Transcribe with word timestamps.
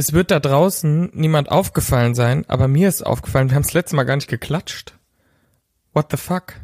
es 0.00 0.14
wird 0.14 0.30
da 0.30 0.40
draußen 0.40 1.10
niemand 1.12 1.50
aufgefallen 1.50 2.14
sein, 2.14 2.46
aber 2.48 2.68
mir 2.68 2.88
ist 2.88 3.04
aufgefallen, 3.04 3.50
wir 3.50 3.56
haben 3.56 3.64
das 3.64 3.74
letzte 3.74 3.96
Mal 3.96 4.04
gar 4.04 4.16
nicht 4.16 4.28
geklatscht. 4.28 4.94
What 5.92 6.06
the 6.10 6.16
fuck? 6.16 6.54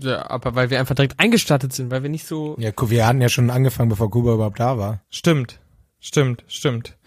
Ja, 0.00 0.28
aber 0.28 0.54
weil 0.54 0.68
wir 0.68 0.78
einfach 0.78 0.94
direkt 0.94 1.18
eingestattet 1.18 1.72
sind, 1.72 1.90
weil 1.90 2.02
wir 2.02 2.10
nicht 2.10 2.26
so. 2.26 2.56
Ja, 2.58 2.72
wir 2.76 3.06
hatten 3.06 3.22
ja 3.22 3.30
schon 3.30 3.48
angefangen, 3.48 3.88
bevor 3.88 4.10
Kuba 4.10 4.34
überhaupt 4.34 4.60
da 4.60 4.76
war. 4.76 5.00
Stimmt, 5.08 5.60
stimmt, 5.98 6.44
stimmt. 6.46 6.98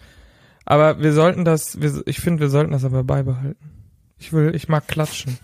Aber 0.64 1.00
wir 1.00 1.12
sollten 1.12 1.44
das, 1.44 1.80
wir, 1.80 2.02
ich 2.06 2.18
finde, 2.18 2.40
wir 2.40 2.48
sollten 2.48 2.72
das 2.72 2.84
aber 2.84 3.04
beibehalten. 3.04 3.70
Ich 4.18 4.32
will, 4.32 4.56
ich 4.56 4.68
mag 4.68 4.88
klatschen. 4.88 5.38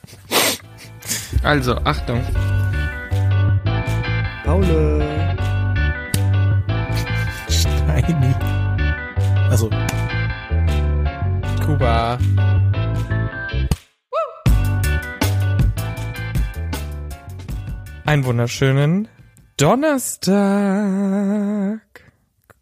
Also, 1.44 1.76
Achtung. 1.76 2.24
Paule. 4.44 5.36
Steini. 7.48 8.34
Also, 9.48 9.70
Kuba. 11.64 12.18
Einen 18.04 18.24
wunderschönen 18.26 19.08
Donnerstag. 19.56 20.34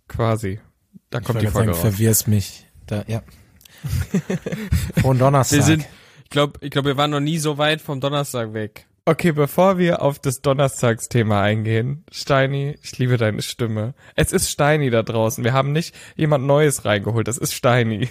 Quasi. 0.07 0.61
Da 1.11 1.19
kommt 1.21 1.43
die 1.43 1.49
Folge 1.49 1.53
sagen, 1.53 1.71
raus. 1.71 1.81
verwirrst 1.81 2.29
mich. 2.29 2.65
Da, 2.87 3.03
ja. 3.09 3.23
Frohen 5.01 5.19
Donnerstag. 5.19 5.57
Wir 5.59 5.65
sind, 5.65 5.85
ich 6.23 6.31
glaube, 6.31 6.61
ich 6.61 6.71
glaube, 6.71 6.91
wir 6.91 6.97
waren 6.97 7.11
noch 7.11 7.19
nie 7.19 7.39
so 7.39 7.59
weit 7.59 7.81
vom 7.81 8.01
Donnerstag 8.01 8.55
weg. 8.55 8.87
Okay, 9.05 9.33
bevor 9.33 9.79
wir 9.79 10.01
auf 10.01 10.21
das 10.21 10.43
Donnerstagsthema 10.43 11.43
eingehen, 11.43 12.05
Steini, 12.13 12.79
ich 12.81 12.97
liebe 12.99 13.17
deine 13.17 13.43
Stimme. 13.43 13.95
Es 14.15 14.31
ist 14.31 14.49
Steini 14.49 14.91
da 14.91 15.03
draußen. 15.03 15.43
Wir 15.43 15.55
haben 15.55 15.73
nicht 15.73 15.93
jemand 16.15 16.47
Neues 16.47 16.85
reingeholt. 16.85 17.27
Das 17.27 17.39
ist 17.39 17.53
Steini. 17.53 18.09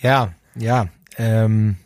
Ja, 0.00 0.32
ja. 0.56 0.88
Ähm, 1.16 1.76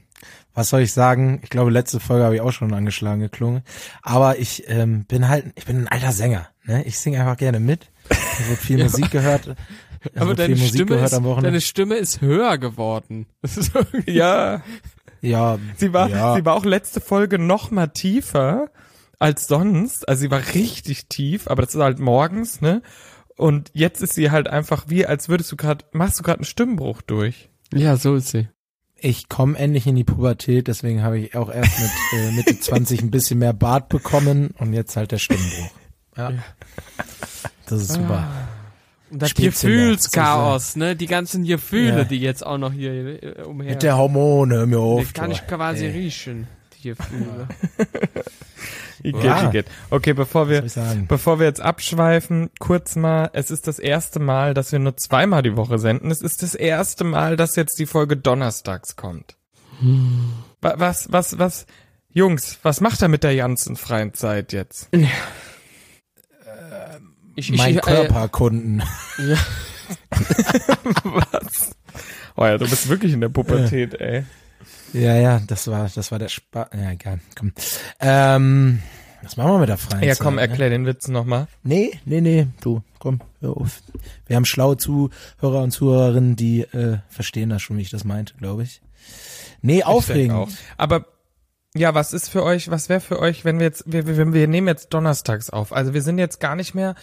was 0.55 0.71
soll 0.71 0.81
ich 0.81 0.93
sagen? 0.93 1.41
Ich 1.43 1.51
glaube, 1.51 1.71
letzte 1.71 1.99
Folge 1.99 2.25
habe 2.25 2.37
ich 2.37 2.41
auch 2.41 2.53
schon 2.53 2.73
angeschlagen 2.73 3.21
geklungen. 3.21 3.63
Aber 4.03 4.39
ich 4.39 4.69
ähm, 4.69 5.05
bin 5.05 5.29
halt, 5.29 5.47
ich 5.57 5.65
bin 5.65 5.79
ein 5.81 5.89
alter 5.89 6.13
Sänger. 6.13 6.49
Ne? 6.65 6.85
Ich 6.85 6.99
singe 6.99 7.21
einfach 7.21 7.37
gerne 7.37 7.59
mit. 7.59 7.91
Es 8.09 8.49
wird 8.49 8.59
viel 8.61 8.79
Musik 8.83 9.11
gehört. 9.11 9.57
Aber 10.15 10.35
deine 10.35 10.57
Stimme, 10.57 10.87
gehört 10.87 11.13
ist, 11.13 11.23
deine 11.23 11.61
Stimme 11.61 11.97
ist 11.97 12.21
höher 12.21 12.59
geworden. 12.59 13.27
Ja, 14.07 14.63
ja, 15.21 15.59
sie 15.77 15.95
war, 15.95 16.11
ja. 16.11 16.35
sie 16.35 16.45
war 16.45 16.55
auch 16.55 16.67
letzte 16.67 17.01
Folge 17.01 17.39
noch 17.39 17.71
mal 17.71 17.87
tiefer 17.89 18.69
als 19.19 19.47
sonst. 19.47 20.07
Also 20.07 20.21
sie 20.21 20.31
war 20.31 20.43
richtig 20.55 21.07
tief, 21.09 21.49
aber 21.49 21.63
das 21.63 21.75
ist 21.75 21.81
halt 21.81 21.99
morgens, 21.99 22.61
ne? 22.61 22.83
Und 23.37 23.71
jetzt 23.73 24.03
ist 24.03 24.15
sie 24.15 24.31
halt 24.31 24.49
einfach 24.49 24.85
wie, 24.89 25.07
als 25.07 25.31
würdest 25.31 25.51
du 25.51 25.57
gerade, 25.57 25.85
machst 25.93 26.19
du 26.19 26.23
gerade 26.23 26.41
einen 26.41 26.45
Stimmbruch 26.45 27.01
durch. 27.01 27.49
Ja, 27.73 27.97
so 27.97 28.15
ist 28.17 28.29
sie. 28.29 28.49
ich 28.97 29.29
komme 29.29 29.59
endlich 29.59 29.87
in 29.87 29.97
die 29.97 30.05
Pubertät, 30.05 30.69
deswegen 30.69 31.03
habe 31.03 31.19
ich 31.19 31.35
auch 31.37 31.51
erst 31.51 31.79
mit 31.81 31.91
äh, 32.21 32.31
Mitte 32.33 32.59
20 32.61 33.03
ein 33.03 33.11
bisschen 33.11 33.39
mehr 33.39 33.53
Bart 33.53 33.89
bekommen 33.89 34.55
und 34.59 34.73
jetzt 34.73 34.97
halt 34.97 35.13
der 35.13 35.19
Stimmbruch. 35.19 35.71
Ja. 36.17 36.33
Das 37.67 37.81
ist 37.81 37.93
super. 37.93 38.29
Und 39.11 39.21
das 39.23 39.35
Gefühlschaos, 39.35 40.77
ne? 40.77 40.97
Die 40.97 41.07
ganzen 41.07 41.45
Gefühle, 41.45 41.99
Ja. 41.99 42.05
die 42.05 42.19
jetzt 42.21 42.45
auch 42.45 42.59
noch 42.59 42.73
hier 42.73 43.23
äh, 43.23 43.43
umher. 43.43 43.71
Mit 43.71 43.83
der 43.83 43.97
Hormone, 43.97 44.55
hör 44.57 44.67
mir 44.67 44.79
auf. 44.79 45.03
das 45.03 45.13
kann 45.13 45.31
ich 45.31 45.47
quasi 45.47 45.87
Ey, 45.87 45.93
riechen, 45.93 46.47
die 46.79 46.89
Gefühle. 46.91 47.49
Igitt, 49.05 49.23
Ja. 49.23 49.49
igitt. 49.49 49.67
Okay, 49.91 50.15
bevor 50.15 50.49
wir, 50.49 50.65
ich? 50.65 50.75
Bevor 51.09 51.39
wir 51.39 51.47
jetzt 51.47 51.61
abschweifen, 51.61 52.49
kurz 52.59 52.97
mal, 52.97 53.29
es 53.35 53.51
ist 53.51 53.67
das 53.69 53.79
erste 53.79 54.19
Mal, 54.19 54.55
dass 54.55 54.73
wir 54.73 54.79
nur 54.79 54.97
zweimal 54.97 55.43
die 55.43 55.57
Woche 55.57 55.79
senden. 55.79 56.11
Es 56.11 56.23
ist 56.23 56.43
das 56.43 56.55
erste 56.55 57.05
Mal, 57.05 57.37
dass 57.37 57.55
jetzt 57.55 57.79
die 57.79 57.85
Folge 57.87 58.17
donnerstags 58.17 58.97
kommt. 58.97 59.37
Wa- 60.63 60.75
Was, 60.79 61.13
was, 61.13 61.39
was, 61.39 61.67
Jungs, 62.13 62.59
was 62.63 62.81
macht 62.81 63.03
er 63.03 63.09
mit 63.09 63.25
der 63.25 63.37
ganzen 63.37 63.77
freien 63.77 64.15
Zeit 64.15 64.53
jetzt? 64.55 64.89
Ich, 67.37 67.51
ich, 67.53 67.59
Mein 67.59 67.77
äh, 67.77 67.81
Körperkunden. 67.81 68.83
ja. 69.19 69.37
was? 71.05 71.71
Oh 72.37 72.45
ja, 72.47 72.57
du 72.57 72.69
bist 72.69 72.89
wirklich 72.89 73.13
in 73.13 73.21
der 73.21 73.29
Pubertät, 73.29 74.01
ey. 74.01 74.25
Ja, 74.95 75.17
ja, 75.17 75.41
das 75.47 75.69
war, 75.69 75.91
das 75.95 76.11
war 76.13 76.19
der 76.19 76.29
Spaß. 76.29 76.69
Ja, 76.73 76.91
egal, 76.93 77.19
komm. 77.37 77.53
Ähm, 78.01 78.81
was 79.23 79.37
machen 79.37 79.53
wir 79.53 79.59
mit 79.59 79.69
der 79.69 79.79
freien 79.79 80.03
Ja, 80.05 80.15
Zeit, 80.15 80.21
komm, 80.21 80.37
ne? 80.37 80.43
erklär 80.43 80.71
den 80.71 80.87
Witz 80.87 81.09
nochmal. 81.09 81.49
Nee, 81.63 81.99
nee, 82.05 82.21
nee, 82.21 82.47
du, 82.61 82.83
komm, 82.99 83.21
hör 83.41 83.57
auf. 83.57 83.83
Wir 84.27 84.37
haben 84.37 84.45
schlaue 84.45 84.77
Zuhörer 84.77 85.63
und 85.63 85.73
Zuhörerinnen, 85.73 86.37
die 86.37 86.63
äh, 86.63 86.99
verstehen 87.09 87.51
das 87.51 87.63
schon, 87.63 87.77
wie 87.77 87.83
ich 87.83 87.91
das 87.91 88.05
meinte, 88.05 88.35
glaube 88.35 88.63
ich. 88.63 88.81
Nee, 89.63 89.83
aufregend. 89.83 90.57
Aber 90.77 91.07
ja, 91.75 91.95
was 91.95 92.13
ist 92.13 92.29
für 92.29 92.45
euch, 92.45 92.71
was 92.71 92.89
wäre 92.89 93.01
für 93.01 93.19
euch, 93.19 93.45
wenn 93.45 93.59
wir 93.59 93.67
jetzt, 93.67 93.85
wir, 93.87 94.07
wir, 94.07 94.33
wir 94.33 94.47
nehmen 94.47 94.69
jetzt 94.69 94.91
donnerstags 94.91 95.51
auf. 95.51 95.73
Also 95.73 95.93
wir 95.93 96.03
sind 96.03 96.19
jetzt 96.19 96.39
gar 96.39 96.55
nicht 96.55 96.75
mehr, 96.75 96.95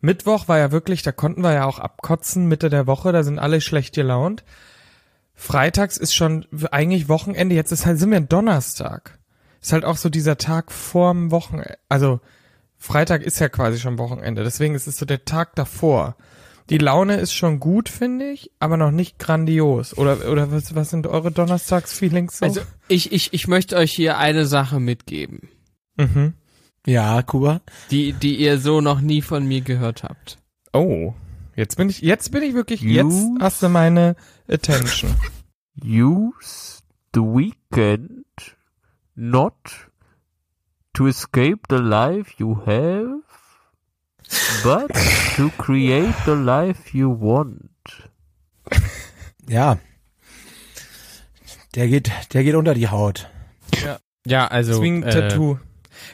Mittwoch 0.00 0.48
war 0.48 0.58
ja 0.58 0.70
wirklich, 0.70 1.02
da 1.02 1.12
konnten 1.12 1.42
wir 1.42 1.52
ja 1.54 1.64
auch 1.64 1.78
abkotzen, 1.78 2.46
Mitte 2.46 2.68
der 2.68 2.86
Woche, 2.86 3.12
da 3.12 3.22
sind 3.22 3.38
alle 3.38 3.60
schlecht 3.60 3.94
gelaunt. 3.94 4.44
Freitags 5.40 5.96
ist 5.96 6.14
schon 6.14 6.44
eigentlich 6.72 7.08
Wochenende, 7.08 7.54
jetzt 7.54 7.70
ist 7.70 7.86
halt, 7.86 7.98
sind 8.00 8.10
wir 8.10 8.20
Donnerstag. 8.20 9.18
Ist 9.62 9.72
halt 9.72 9.84
auch 9.84 9.96
so 9.96 10.08
dieser 10.08 10.36
Tag 10.36 10.72
vorm 10.72 11.30
Wochenende, 11.30 11.78
also 11.88 12.20
Freitag 12.76 13.22
ist 13.22 13.38
ja 13.38 13.48
quasi 13.48 13.78
schon 13.78 13.98
Wochenende, 13.98 14.42
deswegen 14.42 14.74
ist 14.74 14.88
es 14.88 14.96
so 14.96 15.06
der 15.06 15.24
Tag 15.24 15.54
davor. 15.54 16.16
Die 16.70 16.78
Laune 16.78 17.16
ist 17.16 17.32
schon 17.32 17.60
gut, 17.60 17.88
finde 17.88 18.30
ich, 18.30 18.50
aber 18.58 18.76
noch 18.76 18.90
nicht 18.90 19.18
grandios. 19.18 19.96
Oder, 19.96 20.30
oder 20.30 20.50
was, 20.52 20.74
was 20.74 20.90
sind 20.90 21.06
eure 21.06 21.30
Donnerstags-Feelings 21.32 22.38
so? 22.38 22.44
Also 22.44 22.60
ich, 22.88 23.12
ich, 23.12 23.32
ich 23.32 23.46
möchte 23.48 23.76
euch 23.76 23.92
hier 23.92 24.18
eine 24.18 24.44
Sache 24.44 24.80
mitgeben, 24.80 25.48
Mhm. 25.96 26.34
Ja, 26.86 27.22
Kuba. 27.22 27.60
die, 27.90 28.12
die 28.12 28.36
ihr 28.36 28.58
so 28.58 28.80
noch 28.80 29.00
nie 29.00 29.22
von 29.22 29.46
mir 29.46 29.60
gehört 29.60 30.02
habt. 30.02 30.38
Oh, 30.72 31.14
jetzt 31.56 31.76
bin 31.76 31.88
ich, 31.90 32.00
jetzt 32.02 32.30
bin 32.32 32.42
ich 32.42 32.54
wirklich, 32.54 32.82
News? 32.82 33.14
jetzt 33.14 33.28
hast 33.40 33.62
du 33.62 33.68
meine 33.68 34.14
Attention. 34.48 35.14
use 35.82 36.82
the 37.12 37.20
weekend 37.22 38.24
not 39.16 39.54
to 40.94 41.06
escape 41.06 41.66
the 41.68 41.78
life 41.78 42.34
you 42.38 42.62
have, 42.66 43.22
but 44.64 44.90
to 45.36 45.50
create 45.58 46.14
the 46.24 46.34
life 46.34 46.92
you 46.94 47.10
want. 47.10 47.70
Ja. 49.48 49.78
Der 51.74 51.86
geht, 51.88 52.10
der 52.32 52.42
geht 52.44 52.54
unter 52.54 52.74
die 52.74 52.88
Haut. 52.88 53.28
Ja, 54.26 54.46
also 54.48 54.74
Swing 54.74 55.02
äh, 55.04 55.10
Tattoo. 55.10 55.58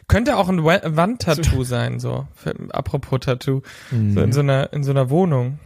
Könnte 0.09 0.37
auch 0.37 0.49
ein 0.49 0.65
Wa- 0.65 0.81
Wandtattoo 0.85 1.65
sein, 1.65 1.99
so. 2.01 2.27
Für, 2.35 2.55
apropos 2.71 3.21
Tattoo. 3.21 3.63
So 3.91 3.97
Mhm. 3.97 4.19
in 4.19 4.33
so 4.33 4.41
einer, 4.41 4.73
in 4.73 4.85
so 4.85 4.91
einer 4.93 5.11
Wohnung. 5.11 5.59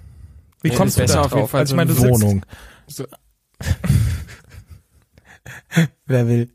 Wie 0.62 0.68
Ja, 0.68 0.76
kommst 0.76 0.98
du 0.98 1.04
da 1.06 1.20
auf 1.20 1.26
jeden 1.32 1.40
drauf? 1.40 1.50
Fall 1.50 1.60
Also 1.60 1.70
so 1.70 1.74
ich 1.74 1.76
meine, 1.76 1.90
eine 1.90 2.00
du 2.00 2.06
sitzt, 2.06 2.22
Wohnung. 2.22 2.44
So. 2.86 3.06
Wer 6.06 6.26
will? 6.28 6.48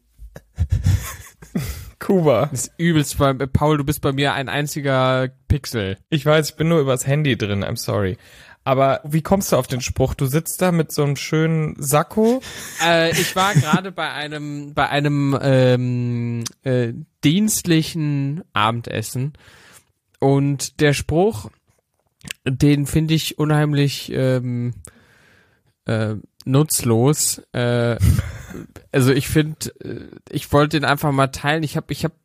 Kuba. 1.99 2.47
Das 2.51 2.67
ist 2.67 2.73
übelst 2.77 3.17
bei 3.17 3.33
Paul, 3.33 3.77
du 3.77 3.83
bist 3.85 4.01
bei 4.01 4.11
mir 4.11 4.33
ein 4.33 4.49
einziger 4.49 5.29
Pixel. 5.47 5.97
Ich 6.09 6.25
weiß, 6.25 6.49
ich 6.51 6.55
bin 6.57 6.67
nur 6.67 6.79
übers 6.81 7.07
Handy 7.07 7.37
drin, 7.37 7.63
I'm 7.63 7.77
sorry. 7.77 8.17
Aber 8.65 9.01
wie 9.03 9.21
kommst 9.21 9.51
du 9.51 9.57
auf 9.57 9.67
den 9.67 9.81
Spruch? 9.81 10.13
Du 10.13 10.25
sitzt 10.25 10.61
da 10.61 10.71
mit 10.71 10.91
so 10.91 11.03
einem 11.03 11.15
schönen 11.17 11.75
Sakko. 11.81 12.41
Äh, 12.85 13.11
ich 13.11 13.35
war 13.35 13.53
gerade 13.53 13.91
bei 13.93 14.11
einem 14.11 14.73
bei 14.73 14.89
einem 14.89 15.37
ähm, 15.41 16.43
äh, 16.63 16.91
dienstlichen 17.23 18.43
Abendessen 18.51 19.33
und 20.19 20.81
der 20.81 20.91
Spruch, 20.93 21.49
den 22.45 22.85
finde 22.85 23.13
ich 23.13 23.37
unheimlich 23.39 24.11
ähm, 24.13 24.73
äh, 25.85 26.15
nutzlos. 26.45 27.41
Äh, 27.53 27.97
also 28.91 29.11
ich 29.11 29.27
finde, 29.27 29.69
äh, 29.83 30.07
ich 30.29 30.51
wollte 30.51 30.79
den 30.79 30.85
einfach 30.85 31.11
mal 31.11 31.27
teilen. 31.27 31.63
Ich 31.63 31.75
habe, 31.77 31.91
ich 31.91 32.03
habe, 32.03 32.15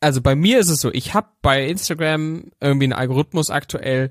also 0.00 0.20
bei 0.20 0.34
mir 0.34 0.58
ist 0.58 0.70
es 0.70 0.80
so, 0.80 0.92
ich 0.92 1.14
habe 1.14 1.28
bei 1.42 1.66
Instagram 1.66 2.50
irgendwie 2.60 2.86
einen 2.86 2.92
Algorithmus 2.92 3.50
aktuell, 3.50 4.10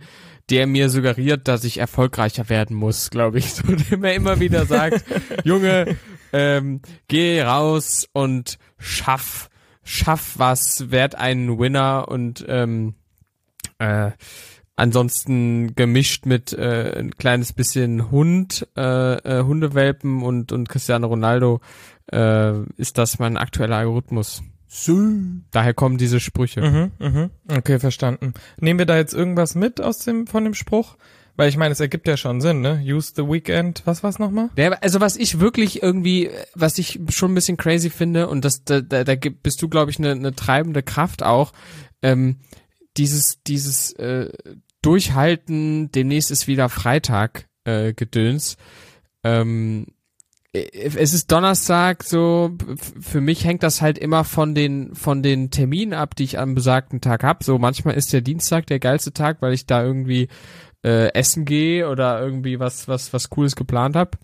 der 0.49 0.67
mir 0.67 0.89
suggeriert, 0.89 1.47
dass 1.47 1.63
ich 1.63 1.79
erfolgreicher 1.79 2.49
werden 2.49 2.75
muss, 2.75 3.09
glaube 3.09 3.39
ich, 3.39 3.53
so 3.53 3.63
der 3.63 3.97
mir 3.97 4.13
immer 4.13 4.39
wieder 4.39 4.65
sagt, 4.65 5.03
Junge, 5.43 5.97
ähm, 6.33 6.81
geh 7.07 7.41
raus 7.41 8.07
und 8.13 8.57
schaff, 8.77 9.49
schaff 9.83 10.33
was, 10.37 10.91
werd 10.91 11.15
ein 11.15 11.57
Winner 11.59 12.07
und 12.07 12.45
ähm, 12.47 12.95
äh, 13.79 14.11
ansonsten 14.75 15.75
gemischt 15.75 16.25
mit 16.25 16.53
äh, 16.53 16.99
ein 16.99 17.11
kleines 17.17 17.53
bisschen 17.53 18.11
Hund, 18.11 18.67
äh, 18.77 19.13
äh, 19.39 19.43
Hundewelpen 19.43 20.23
und 20.23 20.51
und 20.51 20.69
Cristiano 20.69 21.07
Ronaldo 21.07 21.61
äh, 22.11 22.59
ist 22.77 22.97
das 22.97 23.19
mein 23.19 23.37
aktueller 23.37 23.77
Algorithmus. 23.77 24.43
Daher 25.51 25.73
kommen 25.73 25.97
diese 25.97 26.19
Sprüche. 26.19 26.61
Mhm, 26.61 26.91
mhm. 26.99 27.29
Okay, 27.47 27.79
verstanden. 27.79 28.33
Nehmen 28.59 28.77
wir 28.79 28.85
da 28.85 28.97
jetzt 28.97 29.13
irgendwas 29.13 29.55
mit 29.55 29.79
aus 29.79 29.99
dem, 29.99 30.27
von 30.27 30.43
dem 30.43 30.53
Spruch? 30.53 30.97
Weil 31.37 31.49
ich 31.49 31.57
meine, 31.57 31.71
es 31.73 31.79
ergibt 31.81 32.07
ja 32.07 32.15
schon 32.17 32.39
Sinn, 32.41 32.61
ne? 32.61 32.81
Use 32.83 33.11
the 33.15 33.23
weekend. 33.23 33.81
Was 33.85 34.03
war's 34.03 34.19
nochmal? 34.19 34.49
Ja, 34.57 34.71
also 34.81 35.01
was 35.01 35.15
ich 35.17 35.39
wirklich 35.39 35.81
irgendwie, 35.83 36.29
was 36.55 36.77
ich 36.77 36.99
schon 37.09 37.31
ein 37.31 37.35
bisschen 37.35 37.57
crazy 37.57 37.89
finde, 37.89 38.27
und 38.29 38.43
das, 38.45 38.63
da, 38.63 38.79
da, 38.81 39.03
da 39.03 39.15
gibt- 39.15 39.43
bist 39.43 39.61
du, 39.61 39.67
glaube 39.69 39.91
ich, 39.91 39.97
eine, 39.99 40.11
eine 40.11 40.33
treibende 40.33 40.81
Kraft 40.83 41.23
auch, 41.23 41.51
ähm, 42.01 42.37
dieses, 42.97 43.41
dieses 43.43 43.91
äh, 43.93 44.31
Durchhalten, 44.81 45.91
demnächst 45.91 46.31
ist 46.31 46.47
wieder 46.47 46.69
Freitag 46.69 47.47
äh, 47.63 47.93
Gedöns. 47.93 48.57
Ähm, 49.23 49.87
äh, 50.53 50.69
es 50.73 51.13
ist 51.13 51.31
Donnerstag, 51.31 52.03
so 52.03 52.55
für 53.01 53.21
mich 53.21 53.43
hängt 53.43 53.63
das 53.63 53.81
halt 53.81 53.97
immer 53.97 54.23
von 54.23 54.55
den 54.55 54.95
von 54.95 55.23
den 55.23 55.51
Terminen 55.51 55.93
ab, 55.93 56.15
die 56.15 56.23
ich 56.23 56.39
am 56.39 56.55
besagten 56.55 57.01
Tag 57.01 57.23
hab. 57.23 57.43
So 57.43 57.57
manchmal 57.57 57.95
ist 57.95 58.13
der 58.13 58.21
Dienstag 58.21 58.67
der 58.67 58.79
geilste 58.79 59.11
Tag, 59.11 59.41
weil 59.41 59.53
ich 59.53 59.65
da 59.65 59.83
irgendwie 59.83 60.27
äh, 60.83 61.11
essen 61.13 61.45
gehe 61.45 61.89
oder 61.89 62.21
irgendwie 62.21 62.59
was 62.59 62.87
was 62.87 63.11
was 63.11 63.29
cooles 63.29 63.55
geplant 63.55 63.95
hab. 63.95 64.17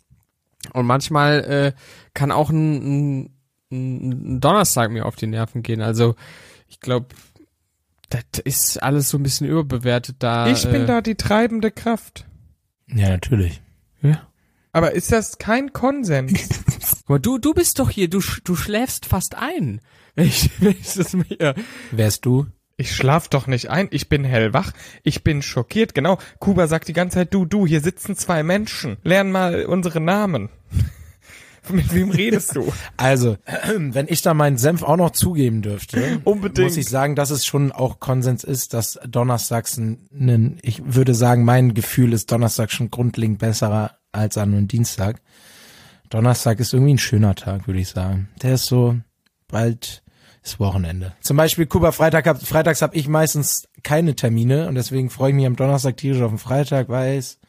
Und 0.73 0.85
manchmal 0.85 1.43
äh, 1.43 1.73
kann 2.13 2.31
auch 2.31 2.51
ein, 2.51 3.23
ein, 3.23 3.35
ein 3.71 4.39
Donnerstag 4.39 4.91
mir 4.91 5.05
auf 5.07 5.15
die 5.15 5.27
Nerven 5.27 5.63
gehen. 5.63 5.81
Also 5.81 6.15
ich 6.67 6.79
glaube, 6.79 7.07
das 8.11 8.41
ist 8.43 8.83
alles 8.83 9.09
so 9.09 9.17
ein 9.17 9.23
bisschen 9.23 9.47
überbewertet 9.47 10.17
da. 10.19 10.47
ich 10.47 10.63
bin 10.69 10.83
äh, 10.83 10.85
da 10.85 11.01
die 11.01 11.15
treibende 11.15 11.71
Kraft. 11.71 12.25
Ja, 12.87 13.09
natürlich. 13.09 13.61
Ja. 14.01 14.27
Aber 14.73 14.91
ist 14.91 15.11
das 15.11 15.37
kein 15.37 15.73
Konsens? 15.73 16.49
Aber 17.07 17.19
du, 17.19 17.37
du 17.37 17.53
bist 17.53 17.79
doch 17.79 17.89
hier, 17.89 18.09
du, 18.09 18.21
du 18.43 18.55
schläfst 18.55 19.05
fast 19.05 19.35
ein. 19.35 19.81
Ich, 20.15 20.49
ich 20.61 20.93
das 20.93 21.13
mir. 21.13 21.55
Wärst 21.91 22.25
du? 22.25 22.47
Ich 22.77 22.95
schlaf 22.95 23.27
doch 23.27 23.47
nicht 23.47 23.69
ein, 23.69 23.89
ich 23.91 24.09
bin 24.09 24.23
hellwach, 24.23 24.71
ich 25.03 25.23
bin 25.23 25.41
schockiert, 25.41 25.93
genau. 25.93 26.17
Kuba 26.39 26.67
sagt 26.67 26.87
die 26.87 26.93
ganze 26.93 27.15
Zeit, 27.15 27.33
du, 27.33 27.45
du, 27.45 27.67
hier 27.67 27.79
sitzen 27.79 28.15
zwei 28.15 28.43
Menschen. 28.43 28.97
Lern 29.03 29.31
mal 29.31 29.65
unsere 29.65 30.01
Namen. 30.01 30.49
Mit 31.69 31.93
wem 31.93 32.09
redest 32.09 32.55
du? 32.55 32.71
Also, 32.97 33.37
wenn 33.75 34.07
ich 34.09 34.21
da 34.21 34.33
meinen 34.33 34.57
Senf 34.57 34.83
auch 34.83 34.97
noch 34.97 35.11
zugeben 35.11 35.61
dürfte, 35.61 36.19
Unbedingt. 36.23 36.67
muss 36.67 36.77
ich 36.77 36.89
sagen, 36.89 37.15
dass 37.15 37.29
es 37.29 37.45
schon 37.45 37.71
auch 37.71 37.99
Konsens 37.99 38.43
ist, 38.43 38.73
dass 38.73 38.99
Donnerstags 39.07 39.77
ein, 39.77 40.07
ein, 40.11 40.57
ich 40.61 40.81
würde 40.83 41.13
sagen, 41.13 41.43
mein 41.43 41.73
Gefühl 41.73 42.13
ist 42.13 42.31
Donnerstag 42.31 42.71
schon 42.71 42.89
grundlegend 42.89 43.39
besserer 43.39 43.97
als 44.11 44.37
an 44.37 44.53
einem 44.53 44.67
Dienstag. 44.67 45.21
Donnerstag 46.09 46.59
ist 46.59 46.73
irgendwie 46.73 46.95
ein 46.95 46.99
schöner 46.99 47.35
Tag, 47.35 47.67
würde 47.67 47.79
ich 47.79 47.89
sagen. 47.89 48.29
Der 48.41 48.55
ist 48.55 48.65
so, 48.65 48.97
bald 49.47 50.03
ist 50.43 50.59
Wochenende. 50.59 51.13
Zum 51.21 51.37
Beispiel 51.37 51.67
Kuba 51.67 51.91
Freitag 51.91 52.25
hab, 52.27 52.41
freitags 52.41 52.81
habe 52.81 52.95
ich 52.95 53.07
meistens 53.07 53.67
keine 53.83 54.15
Termine 54.15 54.67
und 54.67 54.75
deswegen 54.75 55.09
freue 55.09 55.29
ich 55.29 55.35
mich 55.35 55.45
am 55.45 55.55
Donnerstag 55.55 55.97
tierisch 55.97 56.21
auf 56.21 56.31
den 56.31 56.39
Freitag, 56.39 56.89
weiß, 56.89 57.39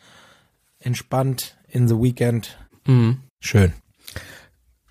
entspannt 0.79 1.57
in 1.69 1.89
the 1.89 1.95
weekend. 1.95 2.59
Mhm. 2.87 3.19
Schön. 3.41 3.73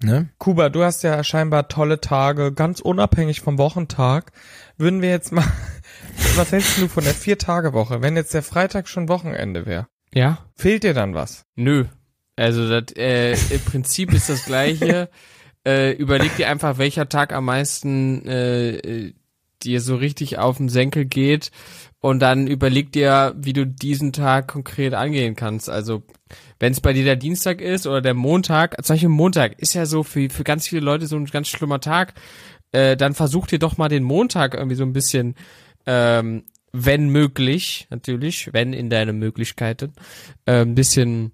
Ne? 0.03 0.29
Kuba, 0.39 0.69
du 0.69 0.83
hast 0.83 1.03
ja 1.03 1.23
scheinbar 1.23 1.67
tolle 1.67 2.01
Tage, 2.01 2.51
ganz 2.51 2.79
unabhängig 2.79 3.41
vom 3.41 3.57
Wochentag. 3.57 4.31
Würden 4.77 5.01
wir 5.01 5.09
jetzt 5.09 5.31
mal, 5.31 5.45
was 6.35 6.51
hältst 6.51 6.79
du 6.79 6.87
von 6.87 7.03
der 7.03 7.13
Vier-Tage-Woche, 7.13 8.01
wenn 8.01 8.15
jetzt 8.15 8.33
der 8.33 8.43
Freitag 8.43 8.87
schon 8.87 9.09
Wochenende 9.09 9.65
wäre? 9.65 9.87
Ja? 10.13 10.39
Fehlt 10.55 10.83
dir 10.83 10.93
dann 10.93 11.13
was? 11.13 11.45
Nö. 11.55 11.85
Also 12.35 12.67
das, 12.67 12.95
äh, 12.95 13.33
im 13.33 13.61
Prinzip 13.61 14.13
ist 14.13 14.29
das 14.29 14.45
gleiche. 14.45 15.09
äh, 15.67 15.91
überleg 15.91 16.35
dir 16.35 16.49
einfach, 16.49 16.77
welcher 16.79 17.07
Tag 17.07 17.33
am 17.33 17.45
meisten 17.45 18.25
äh, 18.25 18.77
äh, 18.77 19.13
dir 19.61 19.81
so 19.81 19.95
richtig 19.95 20.39
auf 20.39 20.57
den 20.57 20.69
Senkel 20.69 21.05
geht 21.05 21.51
und 22.01 22.19
dann 22.19 22.47
überleg 22.47 22.91
dir, 22.91 23.35
wie 23.37 23.53
du 23.53 23.65
diesen 23.65 24.11
Tag 24.11 24.47
konkret 24.47 24.93
angehen 24.93 25.35
kannst. 25.35 25.69
Also 25.69 26.03
wenn 26.59 26.73
es 26.73 26.81
bei 26.81 26.93
dir 26.93 27.05
der 27.05 27.15
Dienstag 27.15 27.61
ist 27.61 27.85
oder 27.85 28.01
der 28.01 28.15
Montag, 28.15 28.75
zum 28.83 28.95
Beispiel 28.95 29.09
Montag 29.09 29.59
ist 29.59 29.75
ja 29.75 29.85
so 29.85 30.03
für, 30.03 30.29
für 30.29 30.43
ganz 30.43 30.67
viele 30.67 30.81
Leute 30.81 31.05
so 31.05 31.15
ein 31.15 31.25
ganz 31.25 31.47
schlimmer 31.47 31.79
Tag, 31.79 32.15
äh, 32.71 32.97
dann 32.97 33.13
versuch 33.13 33.47
dir 33.47 33.59
doch 33.59 33.77
mal 33.77 33.87
den 33.87 34.03
Montag 34.03 34.55
irgendwie 34.55 34.75
so 34.75 34.83
ein 34.83 34.93
bisschen, 34.93 35.35
ähm, 35.85 36.43
wenn 36.73 37.09
möglich, 37.09 37.87
natürlich, 37.91 38.49
wenn 38.51 38.73
in 38.73 38.89
deine 38.89 39.13
Möglichkeiten, 39.13 39.93
äh, 40.45 40.61
ein 40.61 40.75
bisschen 40.75 41.33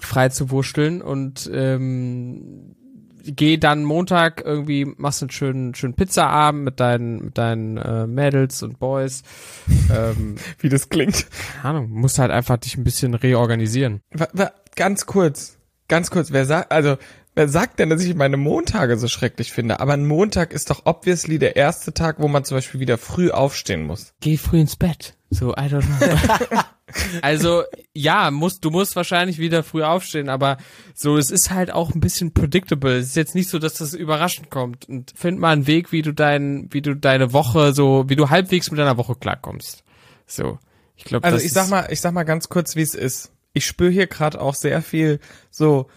frei 0.00 0.28
zu 0.28 0.50
wursteln 0.50 1.00
und 1.00 1.50
ähm, 1.52 2.76
geh 3.24 3.56
dann 3.56 3.84
Montag 3.84 4.42
irgendwie, 4.44 4.84
machst 4.84 5.22
einen 5.22 5.30
schönen, 5.30 5.74
schönen 5.74 5.94
Pizzaabend 5.94 6.64
mit 6.64 6.80
deinen, 6.80 7.24
mit 7.26 7.38
deinen 7.38 7.76
äh, 7.76 8.06
Mädels 8.06 8.62
und 8.62 8.78
Boys. 8.78 9.22
ähm, 9.94 10.36
Wie 10.58 10.68
das 10.68 10.88
klingt. 10.88 11.26
keine 11.62 11.76
Ahnung, 11.78 11.90
musst 11.90 12.18
halt 12.18 12.30
einfach 12.30 12.56
dich 12.58 12.76
ein 12.76 12.84
bisschen 12.84 13.14
reorganisieren. 13.14 14.00
Wa- 14.12 14.52
Ganz 14.76 15.06
kurz, 15.06 15.56
ganz 15.86 16.10
kurz, 16.10 16.32
wer 16.32 16.46
sagt, 16.46 16.72
also, 16.72 16.96
wer 17.36 17.48
sagt 17.48 17.78
denn, 17.78 17.90
dass 17.90 18.02
ich 18.02 18.14
meine 18.16 18.36
Montage 18.36 18.96
so 18.98 19.06
schrecklich 19.06 19.52
finde? 19.52 19.78
Aber 19.78 19.92
ein 19.92 20.04
Montag 20.04 20.52
ist 20.52 20.68
doch 20.70 20.82
obviously 20.84 21.38
der 21.38 21.54
erste 21.56 21.94
Tag, 21.94 22.16
wo 22.18 22.26
man 22.26 22.44
zum 22.44 22.56
Beispiel 22.56 22.80
wieder 22.80 22.98
früh 22.98 23.30
aufstehen 23.30 23.84
muss. 23.86 24.12
Geh 24.20 24.36
früh 24.36 24.58
ins 24.60 24.74
Bett. 24.74 25.14
So, 25.30 25.52
I 25.52 25.68
don't 25.68 25.82
know. 25.82 26.58
also, 27.22 27.64
ja, 27.94 28.30
musst, 28.30 28.64
du 28.64 28.70
musst 28.70 28.96
wahrscheinlich 28.96 29.38
wieder 29.38 29.62
früh 29.62 29.82
aufstehen, 29.82 30.28
aber 30.28 30.58
so, 30.94 31.16
es 31.16 31.30
ist 31.30 31.50
halt 31.50 31.70
auch 31.70 31.94
ein 31.94 32.00
bisschen 32.00 32.32
predictable. 32.32 32.98
Es 32.98 33.08
ist 33.08 33.16
jetzt 33.16 33.34
nicht 33.34 33.48
so, 33.48 33.58
dass 33.58 33.74
das 33.74 33.94
überraschend 33.94 34.50
kommt. 34.50 34.88
Und 34.88 35.12
find 35.16 35.38
mal 35.38 35.52
einen 35.52 35.66
Weg, 35.66 35.92
wie 35.92 36.02
du 36.02 36.12
dein, 36.12 36.68
wie 36.70 36.82
du 36.82 36.94
deine 36.94 37.32
Woche 37.32 37.72
so, 37.72 38.04
wie 38.08 38.16
du 38.16 38.30
halbwegs 38.30 38.70
mit 38.70 38.78
deiner 38.78 38.96
Woche 38.96 39.14
klarkommst. 39.14 39.82
So. 40.26 40.58
Ich 40.96 41.04
glaube, 41.04 41.24
Also 41.24 41.38
ich 41.38 41.52
sag 41.52 41.68
mal, 41.68 41.88
ich 41.90 42.00
sag 42.00 42.12
mal 42.12 42.24
ganz 42.24 42.48
kurz, 42.48 42.76
wie 42.76 42.82
es 42.82 42.94
ist. 42.94 43.32
Ich 43.52 43.66
spüre 43.66 43.90
hier 43.90 44.06
gerade 44.06 44.40
auch 44.40 44.54
sehr 44.54 44.82
viel 44.82 45.20
so, 45.50 45.88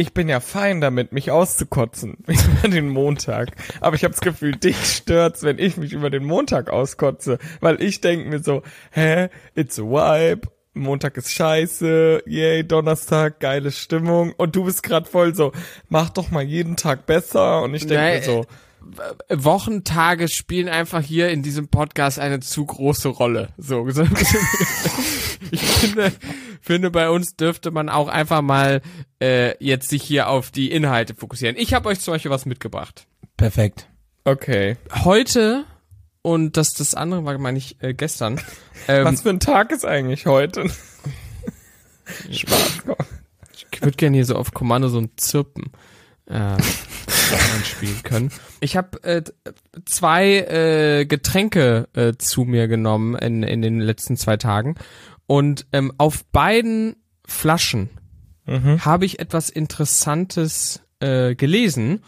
ich 0.00 0.14
bin 0.14 0.30
ja 0.30 0.40
fein 0.40 0.80
damit, 0.80 1.12
mich 1.12 1.30
auszukotzen 1.30 2.16
über 2.26 2.68
den 2.68 2.88
Montag. 2.88 3.50
Aber 3.80 3.96
ich 3.96 4.04
habe 4.04 4.12
das 4.12 4.22
Gefühl, 4.22 4.56
dich 4.56 4.76
stört's, 4.76 5.42
wenn 5.42 5.58
ich 5.58 5.76
mich 5.76 5.92
über 5.92 6.08
den 6.08 6.24
Montag 6.24 6.70
auskotze. 6.70 7.38
Weil 7.60 7.82
ich 7.82 8.00
denk 8.00 8.26
mir 8.26 8.42
so, 8.42 8.62
hä, 8.92 9.28
it's 9.54 9.78
a 9.78 9.82
vibe, 9.82 10.48
Montag 10.72 11.18
ist 11.18 11.32
scheiße, 11.32 12.22
yay, 12.26 12.66
Donnerstag, 12.66 13.40
geile 13.40 13.70
Stimmung. 13.70 14.32
Und 14.32 14.56
du 14.56 14.64
bist 14.64 14.82
gerade 14.82 15.08
voll 15.08 15.34
so, 15.34 15.52
mach 15.90 16.08
doch 16.08 16.30
mal 16.30 16.44
jeden 16.44 16.76
Tag 16.76 17.04
besser. 17.04 17.62
Und 17.62 17.74
ich 17.74 17.86
denk 17.86 18.00
Nein, 18.00 18.18
mir 18.20 18.24
so, 18.24 18.46
Wochentage 19.28 20.28
spielen 20.28 20.68
einfach 20.68 21.02
hier 21.02 21.28
in 21.28 21.42
diesem 21.42 21.68
Podcast 21.68 22.18
eine 22.18 22.40
zu 22.40 22.64
große 22.64 23.08
Rolle. 23.08 23.50
So, 23.58 23.88
so 23.90 24.04
ich 25.50 25.60
finde, 25.60 26.12
finde, 26.60 26.90
bei 26.90 27.10
uns 27.10 27.36
dürfte 27.36 27.70
man 27.70 27.88
auch 27.88 28.08
einfach 28.08 28.42
mal 28.42 28.82
äh, 29.22 29.54
jetzt 29.64 29.88
sich 29.88 30.02
hier 30.02 30.28
auf 30.28 30.50
die 30.50 30.70
Inhalte 30.70 31.14
fokussieren. 31.14 31.56
Ich 31.58 31.74
habe 31.74 31.88
euch 31.88 32.00
zum 32.00 32.14
Beispiel 32.14 32.30
was 32.30 32.46
mitgebracht. 32.46 33.06
Perfekt. 33.36 33.88
okay, 34.24 34.76
Heute 35.04 35.64
und 36.22 36.56
das 36.56 36.74
das 36.74 36.94
andere 36.94 37.24
war 37.24 37.38
meine 37.38 37.58
ich 37.58 37.82
äh, 37.82 37.94
gestern. 37.94 38.40
Ähm, 38.88 39.04
was 39.04 39.22
für 39.22 39.30
ein 39.30 39.40
Tag 39.40 39.72
ist 39.72 39.84
eigentlich 39.84 40.26
heute? 40.26 40.70
Spaß. 42.30 42.82
Ich 43.72 43.82
würde 43.82 43.96
gerne 43.96 44.16
hier 44.16 44.24
so 44.24 44.36
auf 44.36 44.52
Kommando 44.52 44.88
so 44.88 44.98
ein 44.98 45.10
Zirpen 45.16 45.70
äh, 46.26 46.56
einspielen 47.54 48.02
können. 48.02 48.30
Ich 48.60 48.76
habe 48.76 49.02
äh, 49.02 49.22
zwei 49.86 50.38
äh, 50.38 51.06
Getränke 51.06 51.88
äh, 51.94 52.12
zu 52.18 52.44
mir 52.44 52.68
genommen 52.68 53.14
in, 53.16 53.42
in 53.42 53.62
den 53.62 53.80
letzten 53.80 54.16
zwei 54.16 54.36
Tagen 54.36 54.76
und 55.30 55.64
ähm, 55.72 55.92
auf 55.96 56.24
beiden 56.32 56.96
Flaschen 57.24 57.88
Mhm. 58.46 58.84
habe 58.84 59.04
ich 59.04 59.20
etwas 59.20 59.48
Interessantes 59.48 60.80
äh, 60.98 61.36
gelesen 61.36 62.00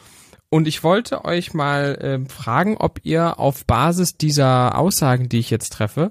und 0.49 0.67
ich 0.67 0.83
wollte 0.83 1.25
euch 1.25 1.55
mal 1.55 1.97
ähm, 2.01 2.27
fragen, 2.27 2.77
ob 2.79 2.99
ihr 3.05 3.39
auf 3.39 3.65
Basis 3.65 4.17
dieser 4.17 4.77
Aussagen, 4.77 5.29
die 5.29 5.39
ich 5.39 5.51
jetzt 5.51 5.73
treffe, 5.75 6.11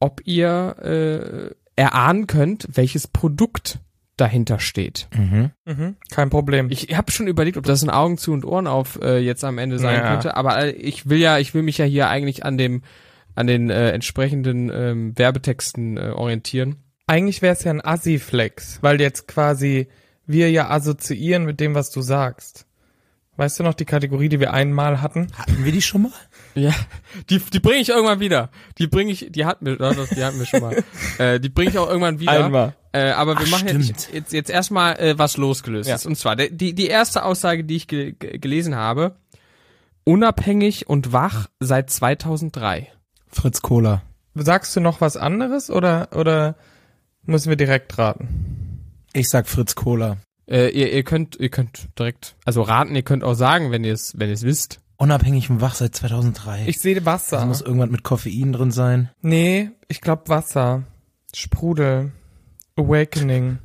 ob 0.00 0.22
ihr 0.24 0.76
äh, 0.82 1.54
erahnen 1.80 2.26
könnt, 2.26 2.66
welches 2.72 3.06
Produkt 3.06 3.78
dahinter 4.16 4.58
steht. 4.58 5.06
Mhm. 5.16 5.50
Mhm. 5.66 5.96
Kein 6.10 6.30
Problem. 6.30 6.68
Ich 6.70 6.96
habe 6.96 7.12
schon 7.12 7.28
überlegt, 7.28 7.58
ob 7.58 7.64
das 7.64 7.84
ein 7.84 7.90
Augen 7.90 8.18
zu 8.18 8.32
und 8.32 8.44
Ohren 8.44 8.66
auf 8.66 8.98
äh, 9.02 9.18
jetzt 9.18 9.44
am 9.44 9.58
Ende 9.58 9.78
sein 9.78 10.00
Ja. 10.02 10.08
könnte, 10.10 10.36
aber 10.36 10.58
äh, 10.64 10.70
ich 10.72 11.08
will 11.08 11.18
ja, 11.18 11.38
ich 11.38 11.54
will 11.54 11.62
mich 11.62 11.78
ja 11.78 11.84
hier 11.84 12.08
eigentlich 12.08 12.44
an 12.44 12.58
dem 12.58 12.82
an 13.36 13.46
den 13.46 13.70
äh, 13.70 13.90
entsprechenden 13.92 14.70
ähm, 14.74 15.16
Werbetexten 15.16 15.96
äh, 15.96 16.10
orientieren. 16.10 16.76
Eigentlich 17.06 17.40
wäre 17.42 17.54
es 17.54 17.62
ja 17.62 17.70
ein 17.70 17.84
Assi-Flex, 17.84 18.78
weil 18.82 19.00
jetzt 19.00 19.28
quasi 19.28 19.86
wir 20.26 20.50
ja 20.50 20.70
assoziieren 20.70 21.44
mit 21.44 21.60
dem, 21.60 21.74
was 21.74 21.90
du 21.92 22.00
sagst. 22.02 22.66
Weißt 23.36 23.58
du 23.58 23.62
noch 23.64 23.74
die 23.74 23.84
Kategorie, 23.84 24.30
die 24.30 24.40
wir 24.40 24.54
einmal 24.54 25.02
hatten? 25.02 25.28
Hatten 25.36 25.64
wir 25.64 25.70
die 25.70 25.82
schon 25.82 26.02
mal? 26.02 26.12
Ja, 26.58 26.72
die, 27.28 27.38
die 27.38 27.60
bringe 27.60 27.80
ich 27.82 27.90
irgendwann 27.90 28.18
wieder. 28.18 28.48
Die 28.78 28.86
bringe 28.86 29.12
ich, 29.12 29.26
die 29.28 29.44
hatten 29.44 29.66
wir, 29.66 29.76
die 29.76 30.24
hatten 30.24 30.38
wir 30.38 30.46
schon 30.46 30.62
mal. 30.62 30.82
äh, 31.18 31.38
die 31.38 31.50
bringe 31.50 31.68
ich 31.68 31.76
auch 31.76 31.86
irgendwann 31.86 32.18
wieder. 32.18 32.46
Einmal. 32.46 32.74
Äh, 32.92 33.10
aber 33.10 33.34
wir 33.38 33.44
Ach, 33.44 33.50
machen 33.50 33.82
jetzt, 33.82 34.10
jetzt, 34.10 34.32
jetzt 34.32 34.48
erstmal 34.48 34.98
äh, 34.98 35.18
was 35.18 35.36
losgelöst 35.36 35.86
Ja. 35.86 35.96
ist. 35.96 36.06
Und 36.06 36.16
zwar, 36.16 36.34
die, 36.34 36.74
die 36.74 36.86
erste 36.86 37.26
Aussage, 37.26 37.62
die 37.64 37.76
ich 37.76 37.88
ge 37.88 38.14
gelesen 38.14 38.74
habe, 38.74 39.16
unabhängig 40.04 40.88
und 40.88 41.12
wach 41.12 41.48
seit 41.60 41.90
2003. 41.90 42.90
Fritz 43.36 43.62
Cola. 43.62 44.02
sagst 44.34 44.74
du 44.74 44.80
noch 44.80 45.00
was 45.00 45.16
anderes 45.16 45.70
oder, 45.70 46.08
oder 46.14 46.56
müssen 47.24 47.48
wir 47.50 47.56
direkt 47.56 47.96
raten? 47.98 48.80
Ich 49.12 49.28
sag 49.28 49.46
Fritz 49.46 49.74
Cola. 49.74 50.16
Äh, 50.48 50.70
ihr, 50.70 50.92
ihr 50.92 51.02
könnt, 51.02 51.36
ihr 51.38 51.48
könnt 51.48 51.88
direkt, 51.98 52.36
also 52.44 52.62
raten, 52.62 52.94
ihr 52.94 53.02
könnt 53.02 53.24
auch 53.24 53.34
sagen, 53.34 53.70
wenn 53.70 53.84
ihr 53.84 53.92
es, 53.92 54.18
wenn 54.18 54.28
ihr 54.28 54.34
es 54.34 54.42
wisst. 54.42 54.80
Unabhängig 54.96 55.50
und 55.50 55.60
wach 55.60 55.74
seit 55.74 55.94
2003. 55.94 56.64
Ich 56.66 56.80
sehe 56.80 57.04
Wasser. 57.04 57.36
das 57.36 57.46
muss 57.46 57.60
irgendwas 57.60 57.90
mit 57.90 58.02
Koffein 58.02 58.52
drin 58.52 58.70
sein. 58.70 59.10
nee, 59.20 59.70
ich 59.88 60.00
glaube 60.00 60.28
Wasser. 60.28 60.84
Sprudel. 61.34 62.12
Awakening. 62.76 63.58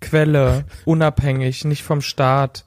Quelle. 0.00 0.64
Unabhängig, 0.84 1.64
nicht 1.64 1.84
vom 1.84 2.00
Staat. 2.00 2.64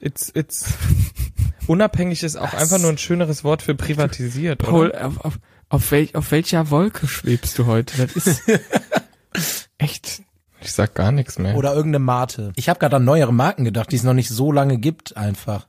It's, 0.00 0.30
it's, 0.34 0.74
unabhängig 1.66 2.22
ist 2.22 2.36
auch 2.36 2.52
einfach 2.54 2.78
nur 2.78 2.90
ein 2.90 2.98
schöneres 2.98 3.44
Wort 3.44 3.62
für 3.62 3.74
privatisiert, 3.74 4.58
Paul, 4.60 4.90
oder? 4.90 5.06
auf, 5.06 5.24
auf, 5.24 5.38
auf, 5.68 5.90
welch, 5.90 6.14
auf 6.14 6.30
welcher 6.30 6.70
Wolke 6.70 7.06
schwebst 7.08 7.58
du 7.58 7.66
heute? 7.66 8.06
Das 8.06 8.14
ist 8.26 8.42
echt. 9.78 10.22
Ich 10.60 10.72
sag 10.72 10.94
gar 10.94 11.12
nichts 11.12 11.38
mehr. 11.38 11.54
Oder 11.56 11.74
irgendeine 11.74 12.04
Mate. 12.04 12.52
Ich 12.56 12.68
habe 12.68 12.78
gerade 12.78 12.96
an 12.96 13.04
neuere 13.04 13.32
Marken 13.32 13.64
gedacht, 13.64 13.92
die 13.92 13.96
es 13.96 14.02
noch 14.02 14.14
nicht 14.14 14.28
so 14.30 14.50
lange 14.52 14.78
gibt 14.78 15.16
einfach. 15.16 15.68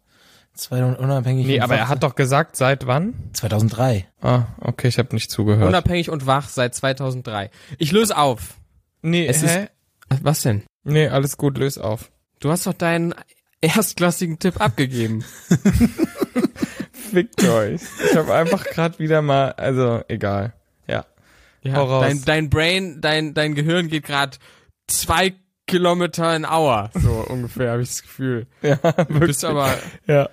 Zwei 0.54 0.84
unabhängig. 0.84 1.46
nee, 1.46 1.58
und 1.58 1.62
aber 1.62 1.74
wach 1.76 1.80
er 1.80 1.88
hat 1.90 2.02
doch 2.04 2.16
gesagt, 2.16 2.56
seit 2.56 2.88
wann? 2.88 3.14
2003. 3.34 4.08
Ah, 4.22 4.46
okay, 4.60 4.88
ich 4.88 4.98
habe 4.98 5.14
nicht 5.14 5.30
zugehört. 5.30 5.68
Unabhängig 5.68 6.10
und 6.10 6.26
wach 6.26 6.50
seit 6.50 6.74
2003. 6.74 7.52
Ich 7.78 7.92
löse 7.92 8.18
auf. 8.18 8.56
nee, 9.04 9.28
Es 9.28 9.44
hä? 9.44 9.68
ist- 10.10 10.24
Was 10.24 10.42
denn? 10.42 10.64
nee, 10.84 11.08
alles 11.10 11.38
gut, 11.38 11.58
löse 11.60 11.84
auf. 11.84 12.10
Du 12.40 12.50
hast 12.50 12.66
doch 12.66 12.74
deinen 12.74 13.14
erstklassigen 13.62 14.40
Tipp 14.40 14.60
abgegeben. 14.62 15.24
Fickt 16.92 17.44
euch. 17.44 17.82
Ich 18.10 18.16
habe 18.18 18.34
einfach 18.34 18.64
gerade 18.66 19.00
wieder 19.00 19.22
mal, 19.22 19.52
also 19.54 20.02
egal. 20.08 20.54
Ja. 20.88 21.06
Ja, 21.64 22.00
dein, 22.02 22.24
dein 22.24 22.50
Brain, 22.50 23.02
dein, 23.02 23.34
dein 23.34 23.56
Gehirn 23.56 23.88
geht 23.88 24.06
gerade 24.06 24.38
zwei 24.88 25.34
Kilometer 25.66 26.36
in 26.36 26.46
Hour. 26.46 26.92
So 26.94 27.26
ungefähr, 27.28 27.72
habe 27.72 27.82
ich 27.82 27.90
das 27.90 28.02
Gefühl. 28.04 28.48
Ja, 28.62 28.76
Du 28.76 29.20
bist 29.20 29.44
aber, 29.44 29.78
Ja. 30.06 30.30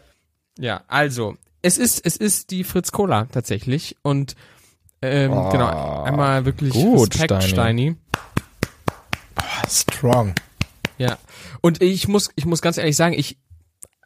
ja, 0.58 0.82
also, 0.86 1.36
es 1.62 1.78
ist, 1.78 2.04
es 2.04 2.16
ist 2.16 2.50
die 2.50 2.62
Fritz 2.64 2.92
Cola 2.92 3.26
tatsächlich 3.32 3.96
und 4.02 4.34
ähm, 5.02 5.32
Oh, 5.32 5.48
genau, 5.50 6.02
einmal 6.04 6.44
wirklich 6.44 6.72
gut, 6.72 7.14
Respekt, 7.14 7.42
Steini. 7.44 7.48
Steini. 7.48 7.96
Strong. 9.68 10.34
Ja. 10.98 11.18
Und 11.60 11.82
ich 11.82 12.08
muss, 12.08 12.30
ich 12.36 12.46
muss 12.46 12.62
ganz 12.62 12.78
ehrlich 12.78 12.96
sagen, 12.96 13.14
ich, 13.14 13.38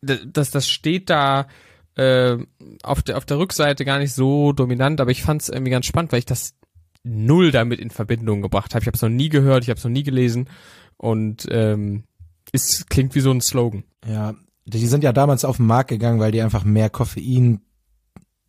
das, 0.03 0.51
das 0.51 0.69
steht 0.69 1.11
da 1.11 1.49
äh, 1.97 2.39
auf 2.83 3.03
der 3.03 3.17
auf 3.17 3.25
der 3.25 3.39
Rückseite 3.39 3.85
gar 3.85 3.99
nicht 3.99 4.15
so 4.15 4.53
dominant, 4.53 5.01
aber 5.01 5.11
ich 5.11 5.23
fand 5.23 5.43
es 5.43 5.49
irgendwie 5.49 5.73
ganz 5.73 5.87
spannend, 5.87 6.13
weil 6.13 6.21
ich 6.21 6.27
das 6.27 6.55
null 7.03 7.51
damit 7.51 7.81
in 7.81 7.91
Verbindung 7.91 8.43
gebracht 8.43 8.75
habe. 8.75 8.83
Ich 8.83 8.87
habe 8.87 8.97
es 8.97 9.03
noch 9.03 9.09
nie 9.09 9.29
gehört, 9.29 9.65
ich 9.65 9.71
habe 9.71 9.79
es 9.79 9.85
noch 9.85 9.91
nie 9.91 10.05
gelesen 10.05 10.49
und 10.97 11.47
ähm, 11.51 12.05
es 12.53 12.87
klingt 12.87 13.15
wie 13.15 13.21
so 13.21 13.31
ein 13.31 13.41
Slogan. 13.41 13.85
Ja, 14.07 14.35
die 14.65 14.87
sind 14.87 15.03
ja 15.03 15.13
damals 15.13 15.45
auf 15.45 15.57
den 15.57 15.67
Markt 15.67 15.91
gegangen, 15.91 16.21
weil 16.21 16.33
die 16.33 16.43
einfach 16.43 16.65
mehr 16.65 16.91
Koffein 16.91 17.63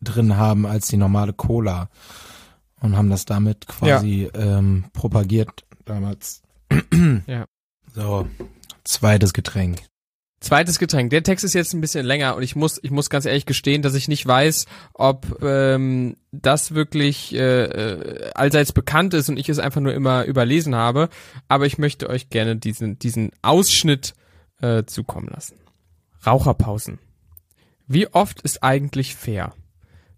drin 0.00 0.36
haben 0.36 0.66
als 0.66 0.86
die 0.86 0.96
normale 0.96 1.32
Cola 1.32 1.90
und 2.80 2.96
haben 2.96 3.10
das 3.10 3.24
damit 3.24 3.66
quasi 3.66 4.30
ähm, 4.34 4.84
propagiert 4.92 5.64
damals. 5.84 6.42
Ja. 7.26 7.46
So, 7.94 8.28
zweites 8.84 9.32
Getränk. 9.32 9.82
Zweites 10.40 10.78
Getränk. 10.78 11.10
Der 11.10 11.22
Text 11.22 11.44
ist 11.44 11.52
jetzt 11.52 11.74
ein 11.74 11.82
bisschen 11.82 12.06
länger 12.06 12.34
und 12.34 12.42
ich 12.42 12.56
muss, 12.56 12.80
ich 12.82 12.90
muss 12.90 13.10
ganz 13.10 13.26
ehrlich 13.26 13.44
gestehen, 13.44 13.82
dass 13.82 13.94
ich 13.94 14.08
nicht 14.08 14.26
weiß, 14.26 14.64
ob 14.94 15.42
ähm, 15.42 16.16
das 16.32 16.74
wirklich 16.74 17.34
äh, 17.34 17.64
äh, 17.64 18.30
allseits 18.32 18.72
bekannt 18.72 19.12
ist 19.12 19.28
und 19.28 19.36
ich 19.36 19.50
es 19.50 19.58
einfach 19.58 19.82
nur 19.82 19.92
immer 19.92 20.24
überlesen 20.24 20.74
habe. 20.74 21.10
Aber 21.48 21.66
ich 21.66 21.76
möchte 21.76 22.08
euch 22.08 22.30
gerne 22.30 22.56
diesen, 22.56 22.98
diesen 22.98 23.32
Ausschnitt 23.42 24.14
äh, 24.62 24.84
zukommen 24.84 25.28
lassen. 25.28 25.58
Raucherpausen. 26.26 26.98
Wie 27.86 28.06
oft 28.08 28.40
ist 28.40 28.62
eigentlich 28.62 29.16
fair? 29.16 29.52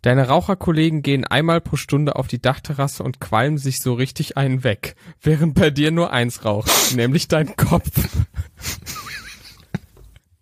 Deine 0.03 0.27
Raucherkollegen 0.27 1.03
gehen 1.03 1.25
einmal 1.25 1.61
pro 1.61 1.77
Stunde 1.77 2.17
auf 2.17 2.27
die 2.27 2.43
Dachterrasse 2.43 3.05
und 3.05 3.21
qualmen 3.21 3.57
sich 3.57 3.81
so 3.81 3.95
richtig 3.95 4.37
einen 4.37 4.65
weg, 4.65 4.97
während 5.21 5.55
bei 5.55 5.71
dir 5.71 5.93
nur 5.93 6.13
eins 6.13 6.45
raucht, 6.45 6.95
nämlich 6.97 7.29
dein 7.29 7.57
Kopf. 7.57 7.91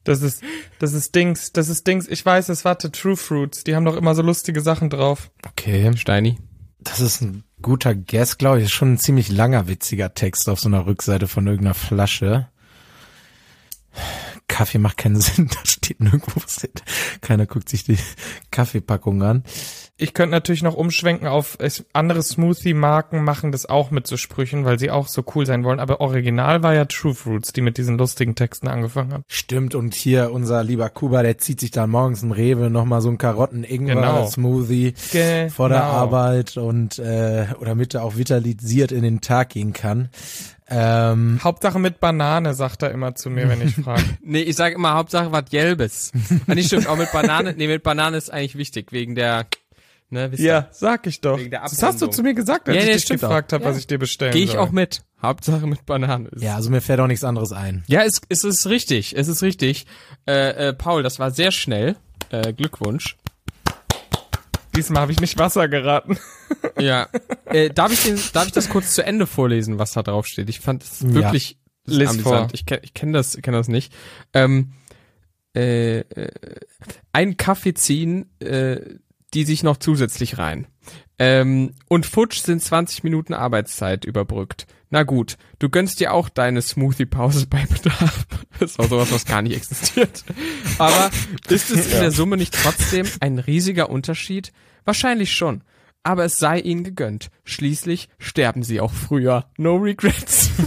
Das 0.04 0.22
ist, 0.22 0.42
das 0.78 0.94
ist 0.94 1.14
Dings, 1.14 1.52
das 1.52 1.68
ist 1.68 1.86
Dings. 1.86 2.08
Ich 2.08 2.24
weiß, 2.24 2.48
es 2.48 2.64
warte 2.64 2.90
True 2.90 3.16
Fruits. 3.16 3.64
Die 3.64 3.76
haben 3.76 3.84
doch 3.84 3.96
immer 3.96 4.14
so 4.14 4.22
lustige 4.22 4.62
Sachen 4.62 4.88
drauf. 4.88 5.30
Okay. 5.46 5.94
Steini. 5.96 6.38
Das 6.78 7.00
ist 7.00 7.20
ein 7.20 7.44
guter 7.60 7.94
Guess, 7.94 8.38
glaube 8.38 8.58
ich. 8.58 8.64
Ist 8.64 8.72
schon 8.72 8.94
ein 8.94 8.98
ziemlich 8.98 9.30
langer, 9.30 9.68
witziger 9.68 10.14
Text 10.14 10.48
auf 10.48 10.58
so 10.58 10.68
einer 10.68 10.86
Rückseite 10.86 11.28
von 11.28 11.46
irgendeiner 11.46 11.74
Flasche. 11.74 12.48
Kaffee 14.50 14.78
macht 14.78 14.98
keinen 14.98 15.20
Sinn, 15.20 15.48
da 15.48 15.58
steht 15.64 16.00
nirgendwo 16.00 16.42
was. 16.42 16.56
drin. 16.56 16.70
Keiner 17.22 17.46
guckt 17.46 17.68
sich 17.68 17.84
die 17.84 17.98
Kaffeepackung 18.50 19.22
an. 19.22 19.44
Ich 19.96 20.14
könnte 20.14 20.30
natürlich 20.30 20.62
noch 20.62 20.74
umschwenken 20.76 21.28
auf 21.28 21.58
andere 21.92 22.22
Smoothie-Marken 22.22 23.22
machen 23.22 23.52
das 23.52 23.66
auch 23.66 23.90
mit 23.90 24.06
so 24.06 24.16
Sprüchen, 24.16 24.64
weil 24.64 24.78
sie 24.78 24.90
auch 24.90 25.08
so 25.08 25.22
cool 25.34 25.44
sein 25.44 25.62
wollen. 25.62 25.78
Aber 25.78 26.00
original 26.00 26.62
war 26.62 26.74
ja 26.74 26.86
True 26.86 27.14
Fruits, 27.14 27.52
die 27.52 27.60
mit 27.60 27.76
diesen 27.76 27.98
lustigen 27.98 28.34
Texten 28.34 28.66
angefangen 28.68 29.12
haben. 29.12 29.24
Stimmt, 29.28 29.74
und 29.74 29.94
hier 29.94 30.32
unser 30.32 30.64
lieber 30.64 30.88
Kuba, 30.88 31.22
der 31.22 31.36
zieht 31.36 31.60
sich 31.60 31.70
dann 31.70 31.90
morgens 31.90 32.22
im 32.22 32.32
Rewe 32.32 32.70
nochmal 32.70 33.02
so 33.02 33.10
ein 33.10 33.18
Karotten-Ingwer-Smoothie 33.18 34.94
Genau. 35.12 35.48
vor 35.50 35.68
der 35.68 35.84
Arbeit 35.84 36.56
und 36.56 36.98
äh, 36.98 37.46
oder 37.58 37.70
damit 37.70 37.94
er 37.94 38.02
auch 38.04 38.16
vitalisiert 38.16 38.92
in 38.92 39.02
den 39.02 39.20
Tag 39.20 39.50
gehen 39.50 39.72
kann. 39.72 40.08
Ähm, 40.70 41.40
Hauptsache 41.42 41.78
mit 41.78 41.98
Banane, 42.00 42.54
sagt 42.54 42.82
er 42.82 42.90
immer 42.92 43.14
zu 43.16 43.28
mir, 43.30 43.48
wenn 43.48 43.60
ich 43.60 43.74
frage. 43.74 44.02
Nee, 44.22 44.42
ich 44.42 44.54
sage 44.56 44.74
immer 44.76 44.94
Hauptsache 44.94 45.32
was 45.32 45.46
Gelbes. 45.50 46.12
ah, 46.46 46.54
nicht 46.54 46.66
stimmt, 46.68 46.86
auch 46.86 46.96
mit 46.96 47.10
Banane. 47.12 47.54
Nee, 47.56 47.66
mit 47.66 47.82
Banane 47.82 48.16
ist 48.16 48.32
eigentlich 48.32 48.56
wichtig, 48.56 48.92
wegen 48.92 49.14
der, 49.16 49.46
ne, 50.10 50.30
wisst 50.30 50.40
ihr. 50.42 50.46
ja, 50.46 50.68
sag 50.70 51.06
ich 51.08 51.20
doch. 51.20 51.38
Wegen 51.38 51.50
der 51.50 51.62
Das 51.62 51.82
hast 51.82 52.00
du 52.00 52.06
zu 52.06 52.22
mir 52.22 52.34
gesagt, 52.34 52.68
als 52.68 52.76
Ja, 52.76 52.82
ich 52.82 52.88
nee, 52.88 52.94
dich 52.94 53.08
gefragt 53.08 53.52
habe, 53.52 53.64
was 53.64 53.74
Ja. 53.74 53.78
ich 53.80 53.86
dir 53.88 53.98
bestellen 53.98 54.32
Gehe 54.32 54.44
ich 54.44 54.52
soll. 54.52 54.60
auch 54.60 54.70
mit. 54.70 55.02
Hauptsache 55.22 55.66
mit 55.66 55.84
Banane. 55.86 56.28
Ist- 56.28 56.42
ja, 56.42 56.54
also 56.54 56.70
mir 56.70 56.80
fällt 56.80 57.00
auch 57.00 57.06
nichts 57.08 57.24
anderes 57.24 57.52
ein. 57.52 57.82
Ja, 57.88 58.02
es, 58.04 58.20
es 58.28 58.44
ist 58.44 58.66
richtig, 58.68 59.16
es 59.16 59.26
ist 59.28 59.42
richtig. 59.42 59.86
Äh, 60.26 60.68
äh, 60.68 60.72
Paul, 60.72 61.02
das 61.02 61.18
war 61.18 61.30
sehr 61.32 61.50
schnell. 61.50 61.96
Äh, 62.30 62.52
Glückwunsch. 62.52 63.16
Diesmal 64.80 65.02
habe 65.02 65.12
ich 65.12 65.20
nicht 65.20 65.38
Wasser 65.38 65.68
geraten. 65.68 66.18
Ja. 66.78 67.08
äh, 67.44 67.68
darf 67.68 67.92
ich 67.92 68.02
den, 68.02 68.18
darf 68.32 68.46
ich 68.46 68.52
das 68.52 68.70
kurz 68.70 68.94
zu 68.94 69.04
Ende 69.04 69.26
vorlesen, 69.26 69.78
was 69.78 69.92
da 69.92 70.02
drauf 70.02 70.26
steht? 70.26 70.48
Ich 70.48 70.60
fand 70.60 70.82
es 70.82 71.12
wirklich 71.12 71.58
ist 71.84 71.94
Lies 71.94 72.16
vor. 72.22 72.48
Ich 72.52 72.64
kenne 72.64 72.80
ich 72.82 72.94
kenn 72.94 73.12
das, 73.12 73.38
kenn 73.40 73.52
das 73.52 73.68
nicht. 73.68 73.92
Ähm, 74.32 74.72
äh, 75.54 75.98
äh, 76.00 76.30
ein 77.12 77.36
Kaffee 77.36 77.74
ziehen, 77.74 78.30
äh, 78.40 78.80
die 79.34 79.44
sich 79.44 79.62
noch 79.62 79.76
zusätzlich 79.76 80.38
rein. 80.38 80.66
Ähm, 81.18 81.74
und 81.88 82.06
futsch 82.06 82.38
sind 82.40 82.62
20 82.62 83.04
Minuten 83.04 83.34
Arbeitszeit 83.34 84.04
überbrückt. 84.04 84.66
Na 84.88 85.02
gut, 85.04 85.36
du 85.58 85.68
gönnst 85.68 86.00
dir 86.00 86.12
auch 86.12 86.28
deine 86.28 86.62
Smoothie-Pause 86.62 87.46
bei 87.46 87.64
Bedarf. 87.66 88.26
Das 88.58 88.78
war 88.78 88.88
sowas, 88.88 89.10
was 89.10 89.24
gar 89.24 89.40
nicht 89.40 89.56
existiert. 89.56 90.22
Aber 90.76 91.10
ist 91.48 91.70
es 91.70 91.94
in 91.94 92.00
der 92.00 92.10
Summe 92.10 92.36
nicht 92.36 92.52
trotzdem 92.52 93.06
ein 93.20 93.38
riesiger 93.38 93.88
Unterschied? 93.88 94.52
Wahrscheinlich 94.84 95.32
schon. 95.32 95.62
Aber 96.02 96.26
es 96.26 96.36
sei 96.36 96.58
ihnen 96.60 96.84
gegönnt. 96.84 97.30
Schließlich 97.44 98.10
sterben 98.18 98.62
sie 98.62 98.80
auch 98.80 98.92
früher. 98.92 99.46
No 99.56 99.76
regrets. 99.76 100.50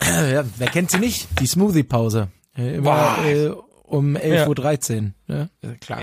Ja, 0.00 0.44
wer 0.58 0.68
kennt 0.68 0.90
sie 0.90 0.98
nicht? 0.98 1.28
Die 1.40 1.46
Smoothie-Pause. 1.46 2.28
Äh, 2.56 2.76
Immer 2.76 3.18
äh, 3.24 3.50
um 3.86 4.16
11.13 4.16 4.96
Uhr. 4.96 5.12
Ne? 5.28 5.50
Ja, 5.62 5.74
klar. 5.80 6.00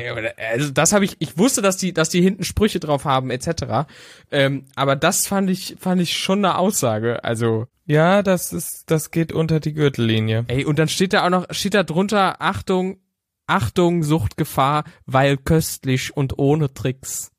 Also 0.52 0.72
das 0.72 0.94
habe 0.94 1.06
ich, 1.06 1.18
ich 1.20 1.38
wusste, 1.38 1.62
dass 1.62 1.78
die, 1.78 1.94
dass 1.94 2.10
die 2.10 2.22
hinten 2.22 2.44
Sprüche 2.44 2.80
drauf 2.80 3.06
haben, 3.06 3.30
etc. 3.30 3.88
Ähm, 4.32 4.66
aber 4.76 4.96
das 4.96 5.28
fand 5.28 5.50
ich, 5.50 5.76
fand 5.80 6.02
ich 6.02 6.18
schon 6.18 6.40
eine 6.40 6.58
Aussage. 6.58 7.24
Also, 7.24 7.68
Ja, 7.86 8.24
das 8.24 8.54
ist, 8.54 8.84
das 8.88 9.12
geht 9.12 9.32
unter 9.32 9.60
die 9.60 9.74
Gürtellinie. 9.74 10.46
ey, 10.48 10.66
und 10.66 10.80
dann 10.80 10.88
steht 10.88 11.14
da 11.14 11.26
auch 11.26 11.30
noch, 11.30 11.46
steht 11.52 11.74
da 11.74 11.84
drunter, 11.84 12.42
Achtung, 12.42 13.00
Achtung, 13.46 14.04
Suchtgefahr, 14.04 14.86
weil 15.06 15.38
köstlich 15.38 16.16
und 16.16 16.38
ohne 16.40 16.74
Tricks. 16.74 17.32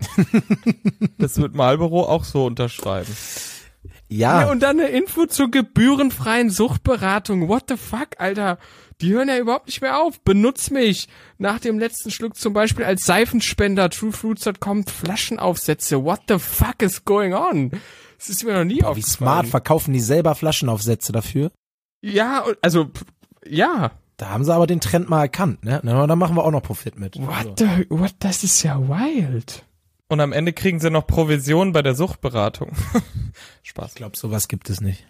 Das 1.18 1.36
wird 1.40 1.54
Marlboro 1.54 2.04
auch 2.08 2.22
so 2.22 2.46
unterschreiben. 2.46 3.12
Ja, 4.08 4.42
Ja, 4.42 4.50
und 4.50 4.62
dann 4.62 4.78
eine 4.78 4.88
Info 4.88 5.26
zur 5.26 5.50
gebührenfreien 5.50 6.50
Suchtberatung. 6.50 7.48
What 7.48 7.64
the 7.68 7.76
fuck, 7.76 8.08
Alter? 8.18 8.58
Die 9.00 9.12
hören 9.12 9.28
ja 9.28 9.38
überhaupt 9.38 9.66
nicht 9.66 9.80
mehr 9.80 10.00
auf. 10.00 10.20
Benutz 10.20 10.70
mich. 10.70 11.08
Nach 11.38 11.60
dem 11.60 11.78
letzten 11.78 12.10
Schluck 12.10 12.36
zum 12.36 12.52
Beispiel 12.52 12.84
als 12.84 13.04
Seifenspender. 13.04 13.90
TrueFruits.com 13.90 14.86
Flaschenaufsätze. 14.86 16.02
What 16.04 16.22
the 16.28 16.38
fuck 16.38 16.82
is 16.82 17.04
going 17.04 17.32
on? 17.32 17.70
Das 18.18 18.28
ist 18.28 18.44
mir 18.44 18.54
noch 18.54 18.64
nie 18.64 18.78
wie 18.78 18.84
aufgefallen. 18.84 19.16
smart 19.16 19.46
verkaufen 19.46 19.92
die 19.92 20.00
selber 20.00 20.34
Flaschenaufsätze 20.34 21.12
dafür. 21.12 21.52
Ja, 22.00 22.44
also, 22.60 22.90
ja. 23.46 23.92
Da 24.16 24.30
haben 24.30 24.44
sie 24.44 24.52
aber 24.52 24.66
den 24.66 24.80
Trend 24.80 25.08
mal 25.08 25.22
erkannt, 25.22 25.64
ne? 25.64 25.80
Na, 25.84 26.06
da 26.08 26.16
machen 26.16 26.34
wir 26.34 26.44
auch 26.44 26.50
noch 26.50 26.62
Profit 26.62 26.98
mit. 26.98 27.16
Also, 27.16 27.28
What 27.28 27.58
the, 27.58 27.86
what, 27.88 28.14
das 28.18 28.42
ist 28.42 28.64
ja 28.64 28.80
wild. 28.88 29.64
Und 30.08 30.20
am 30.20 30.32
Ende 30.32 30.52
kriegen 30.52 30.80
sie 30.80 30.90
noch 30.90 31.06
Provision 31.06 31.72
bei 31.72 31.82
der 31.82 31.94
Suchtberatung. 31.94 32.72
Spaß. 33.62 33.90
Ich 33.90 33.94
glaube, 33.94 34.16
sowas 34.16 34.48
gibt 34.48 34.70
es 34.70 34.80
nicht. 34.80 35.06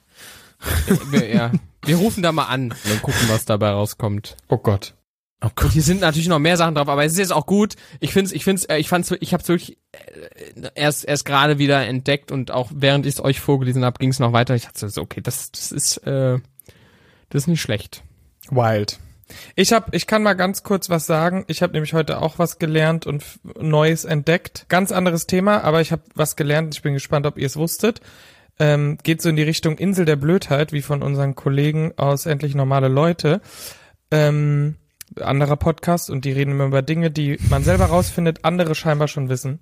Wir, 1.10 1.28
ja. 1.28 1.52
Wir 1.84 1.96
rufen 1.96 2.22
da 2.22 2.32
mal 2.32 2.46
an 2.46 2.72
und 2.72 3.02
gucken, 3.02 3.28
was 3.28 3.44
dabei 3.44 3.70
rauskommt. 3.70 4.36
Oh 4.48 4.58
Gott. 4.58 4.94
Oh 5.40 5.48
Und 5.62 5.72
hier 5.72 5.82
sind 5.82 6.00
natürlich 6.00 6.26
noch 6.26 6.40
mehr 6.40 6.56
Sachen 6.56 6.74
drauf, 6.74 6.88
aber 6.88 7.04
es 7.04 7.12
ist 7.12 7.18
jetzt 7.18 7.32
auch 7.32 7.46
gut. 7.46 7.76
Ich 8.00 8.12
find's, 8.12 8.32
ich 8.32 8.42
find's, 8.42 8.64
äh, 8.64 8.78
ich 8.78 8.88
fand's, 8.88 9.14
ich 9.20 9.32
hab's 9.32 9.48
wirklich 9.48 9.78
äh, 9.92 10.70
erst 10.74 11.04
erst 11.04 11.24
gerade 11.24 11.58
wieder 11.58 11.86
entdeckt 11.86 12.32
und 12.32 12.50
auch 12.50 12.70
während 12.74 13.06
ich 13.06 13.14
es 13.14 13.24
euch 13.24 13.38
vorgelesen 13.38 13.84
habe, 13.84 13.98
ging 13.98 14.10
es 14.10 14.18
noch 14.18 14.32
weiter. 14.32 14.56
Ich 14.56 14.64
dachte 14.64 14.88
so, 14.88 15.00
okay, 15.00 15.20
das 15.20 15.52
das 15.52 15.70
ist 15.70 15.98
äh, 15.98 16.38
das 17.30 17.42
ist 17.42 17.46
nicht 17.46 17.60
schlecht. 17.60 18.02
Wild. 18.50 18.98
Ich 19.54 19.72
hab, 19.72 19.94
ich 19.94 20.06
kann 20.06 20.22
mal 20.22 20.34
ganz 20.34 20.62
kurz 20.62 20.88
was 20.88 21.06
sagen. 21.06 21.44
Ich 21.48 21.62
habe 21.62 21.74
nämlich 21.74 21.92
heute 21.92 22.20
auch 22.22 22.38
was 22.38 22.58
gelernt 22.58 23.06
und 23.06 23.24
Neues 23.60 24.04
entdeckt. 24.04 24.66
Ganz 24.68 24.90
anderes 24.90 25.26
Thema, 25.26 25.62
aber 25.62 25.80
ich 25.82 25.92
habe 25.92 26.02
was 26.14 26.34
gelernt. 26.34 26.74
Ich 26.74 26.82
bin 26.82 26.94
gespannt, 26.94 27.26
ob 27.26 27.36
ihr 27.38 27.46
es 27.46 27.56
wusstet. 27.56 28.00
Ähm, 28.58 28.98
geht 29.02 29.22
so 29.22 29.28
in 29.28 29.36
die 29.36 29.42
Richtung 29.42 29.78
Insel 29.78 30.04
der 30.04 30.16
Blödheit, 30.16 30.72
wie 30.72 30.82
von 30.82 31.02
unseren 31.02 31.34
Kollegen 31.34 31.92
aus 31.96 32.26
Endlich 32.26 32.54
Normale 32.54 32.88
Leute. 32.88 33.40
Ähm, 34.10 34.76
anderer 35.20 35.56
Podcast 35.56 36.10
und 36.10 36.24
die 36.24 36.32
reden 36.32 36.52
immer 36.52 36.66
über 36.66 36.82
Dinge, 36.82 37.10
die 37.10 37.38
man 37.48 37.62
selber 37.62 37.86
rausfindet, 37.86 38.44
andere 38.44 38.74
scheinbar 38.74 39.08
schon 39.08 39.28
wissen. 39.28 39.60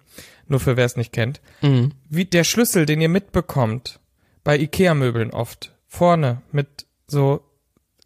Nur 0.49 0.61
für 0.61 0.76
wer 0.76 0.85
es 0.85 0.97
nicht 0.97 1.12
kennt. 1.12 1.41
Mhm. 1.62 1.93
Wie 2.09 2.25
der 2.25 2.45
Schlüssel, 2.45 2.87
den 2.87 3.00
ihr 3.00 3.09
mitbekommt, 3.09 4.00
bei 4.45 4.59
Ikea-Möbeln 4.59 5.31
oft, 5.31 5.75
vorne 5.87 6.43
mit 6.53 6.87
so 7.07 7.43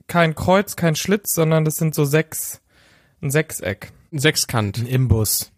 kein 0.07 0.35
Kreuz, 0.35 0.77
kein 0.77 0.97
Schlitz, 0.97 1.35
sondern 1.35 1.65
das 1.65 1.77
sind 1.77 1.95
so 1.95 2.05
sechs, 2.05 2.61
ein 3.23 3.31
Sechseck. 3.31 3.93
Ein 4.13 4.19
Sechskant. 4.19 4.79
Ein 4.79 4.87
Imbus. 4.87 5.53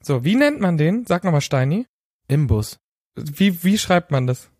So, 0.00 0.24
wie 0.24 0.36
nennt 0.36 0.60
man 0.60 0.76
den? 0.76 1.04
Sag 1.06 1.24
nochmal, 1.24 1.40
Steini. 1.40 1.86
Imbus. 2.28 2.78
Wie, 3.16 3.64
wie 3.64 3.76
schreibt 3.76 4.10
man 4.10 4.26
das? 4.26 4.51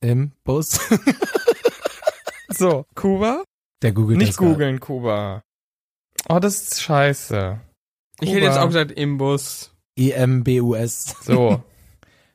Imbus. 0.00 0.80
So, 2.52 2.84
Kuba? 2.94 3.44
Der 3.80 3.92
googelt 3.92 4.18
Nicht 4.18 4.36
googeln, 4.36 4.80
Kuba. 4.80 5.42
Oh, 6.28 6.38
das 6.40 6.62
ist 6.62 6.82
scheiße. 6.82 7.60
Ich 8.20 8.28
hätte 8.30 8.40
jetzt 8.40 8.50
Kuba. 8.54 8.62
auch 8.62 8.66
gesagt 8.66 8.92
Imbus. 8.92 9.72
I-M-B-U-S. 9.98 11.16
So. 11.22 11.62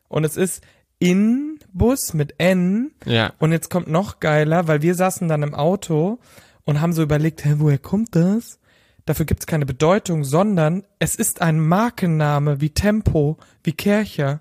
Und 0.07 0.23
es 0.23 0.37
ist 0.37 0.63
Inbus 0.99 2.13
mit 2.13 2.35
N. 2.39 2.91
Ja. 3.05 3.33
Und 3.39 3.51
jetzt 3.51 3.69
kommt 3.69 3.87
noch 3.87 4.19
geiler, 4.19 4.67
weil 4.67 4.81
wir 4.81 4.95
saßen 4.95 5.27
dann 5.27 5.43
im 5.43 5.53
Auto 5.53 6.19
und 6.63 6.81
haben 6.81 6.93
so 6.93 7.03
überlegt, 7.03 7.43
hä, 7.45 7.55
woher 7.57 7.77
kommt 7.77 8.15
das? 8.15 8.59
Dafür 9.05 9.25
gibt's 9.25 9.45
keine 9.45 9.65
Bedeutung, 9.67 10.23
sondern 10.23 10.83
es 10.97 11.15
ist 11.15 11.41
ein 11.41 11.59
Markenname 11.59 12.61
wie 12.61 12.71
Tempo, 12.71 13.37
wie 13.63 13.73
Kercher. 13.73 14.39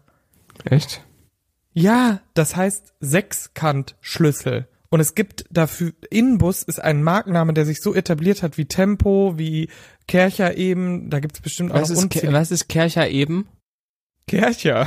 Echt? 0.64 1.04
Ja, 1.74 2.20
das 2.34 2.56
heißt 2.56 2.94
Sechskantschlüssel. 3.00 4.68
Und 4.90 5.00
es 5.00 5.14
gibt 5.16 5.44
dafür, 5.50 5.92
Inbus 6.10 6.62
ist 6.62 6.80
ein 6.80 7.02
Markenname, 7.02 7.52
der 7.52 7.66
sich 7.66 7.80
so 7.80 7.94
etabliert 7.94 8.42
hat 8.44 8.58
wie 8.58 8.66
Tempo, 8.66 9.34
wie 9.36 9.68
Kercher 10.06 10.56
eben. 10.56 11.10
Da 11.10 11.18
gibt's 11.18 11.40
bestimmt 11.40 11.72
auch 11.72 11.80
Was 11.80 11.90
noch 11.90 12.04
ist, 12.04 12.10
Ke- 12.10 12.32
was 12.32 12.50
ist 12.52 12.68
Kercher 12.68 13.08
eben? 13.08 13.48
Kercher. 14.28 14.86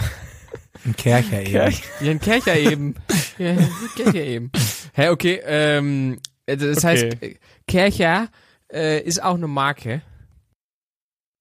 Ein 0.86 0.96
Kercher 0.96 1.42
eben. 1.42 1.52
Kercher. 1.52 1.84
Ja, 2.00 2.12
ein 2.12 2.20
Kercher 2.22 2.58
eben. 2.58 2.96
ja, 3.38 3.50
ein 3.50 3.70
Kercher 3.98 4.24
eben. 4.24 4.52
Hä, 4.94 5.10
okay, 5.10 5.42
ähm, 5.46 6.20
das 6.46 6.78
Okay. 6.78 6.88
heißt, 6.88 7.04
äh, 7.22 7.36
Kercher 7.68 8.30
äh, 8.72 9.02
ist 9.02 9.22
auch 9.22 9.36
eine 9.36 9.48
Marke. 9.48 10.02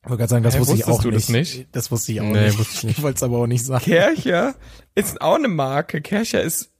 Ich 0.07 0.11
wollte 0.11 0.21
gerade 0.21 0.31
sagen, 0.31 0.45
das 0.45 0.55
Hä, 0.55 0.61
wusste 0.61 0.75
ich 0.77 0.85
auch 0.87 1.03
du 1.03 1.11
das 1.11 1.29
nicht. 1.29 1.57
nicht? 1.57 1.69
Das 1.73 1.91
wusste 1.91 2.13
ich 2.13 2.21
auch 2.21 2.25
Nee, 2.27 2.45
nicht. 2.47 2.59
wusste 2.61 2.75
ich 2.77 2.85
nicht. 2.85 2.99
Ich 2.99 3.03
wollte 3.03 3.17
es 3.17 3.23
aber 3.25 3.39
auch 3.39 3.47
nicht 3.49 3.65
sagen. 3.65 3.85
Kercher 3.85 4.55
ist 4.95 5.21
auch 5.21 5.35
eine 5.35 5.49
Marke. 5.49 6.01
Kercher 6.01 6.43
ist, 6.43 6.71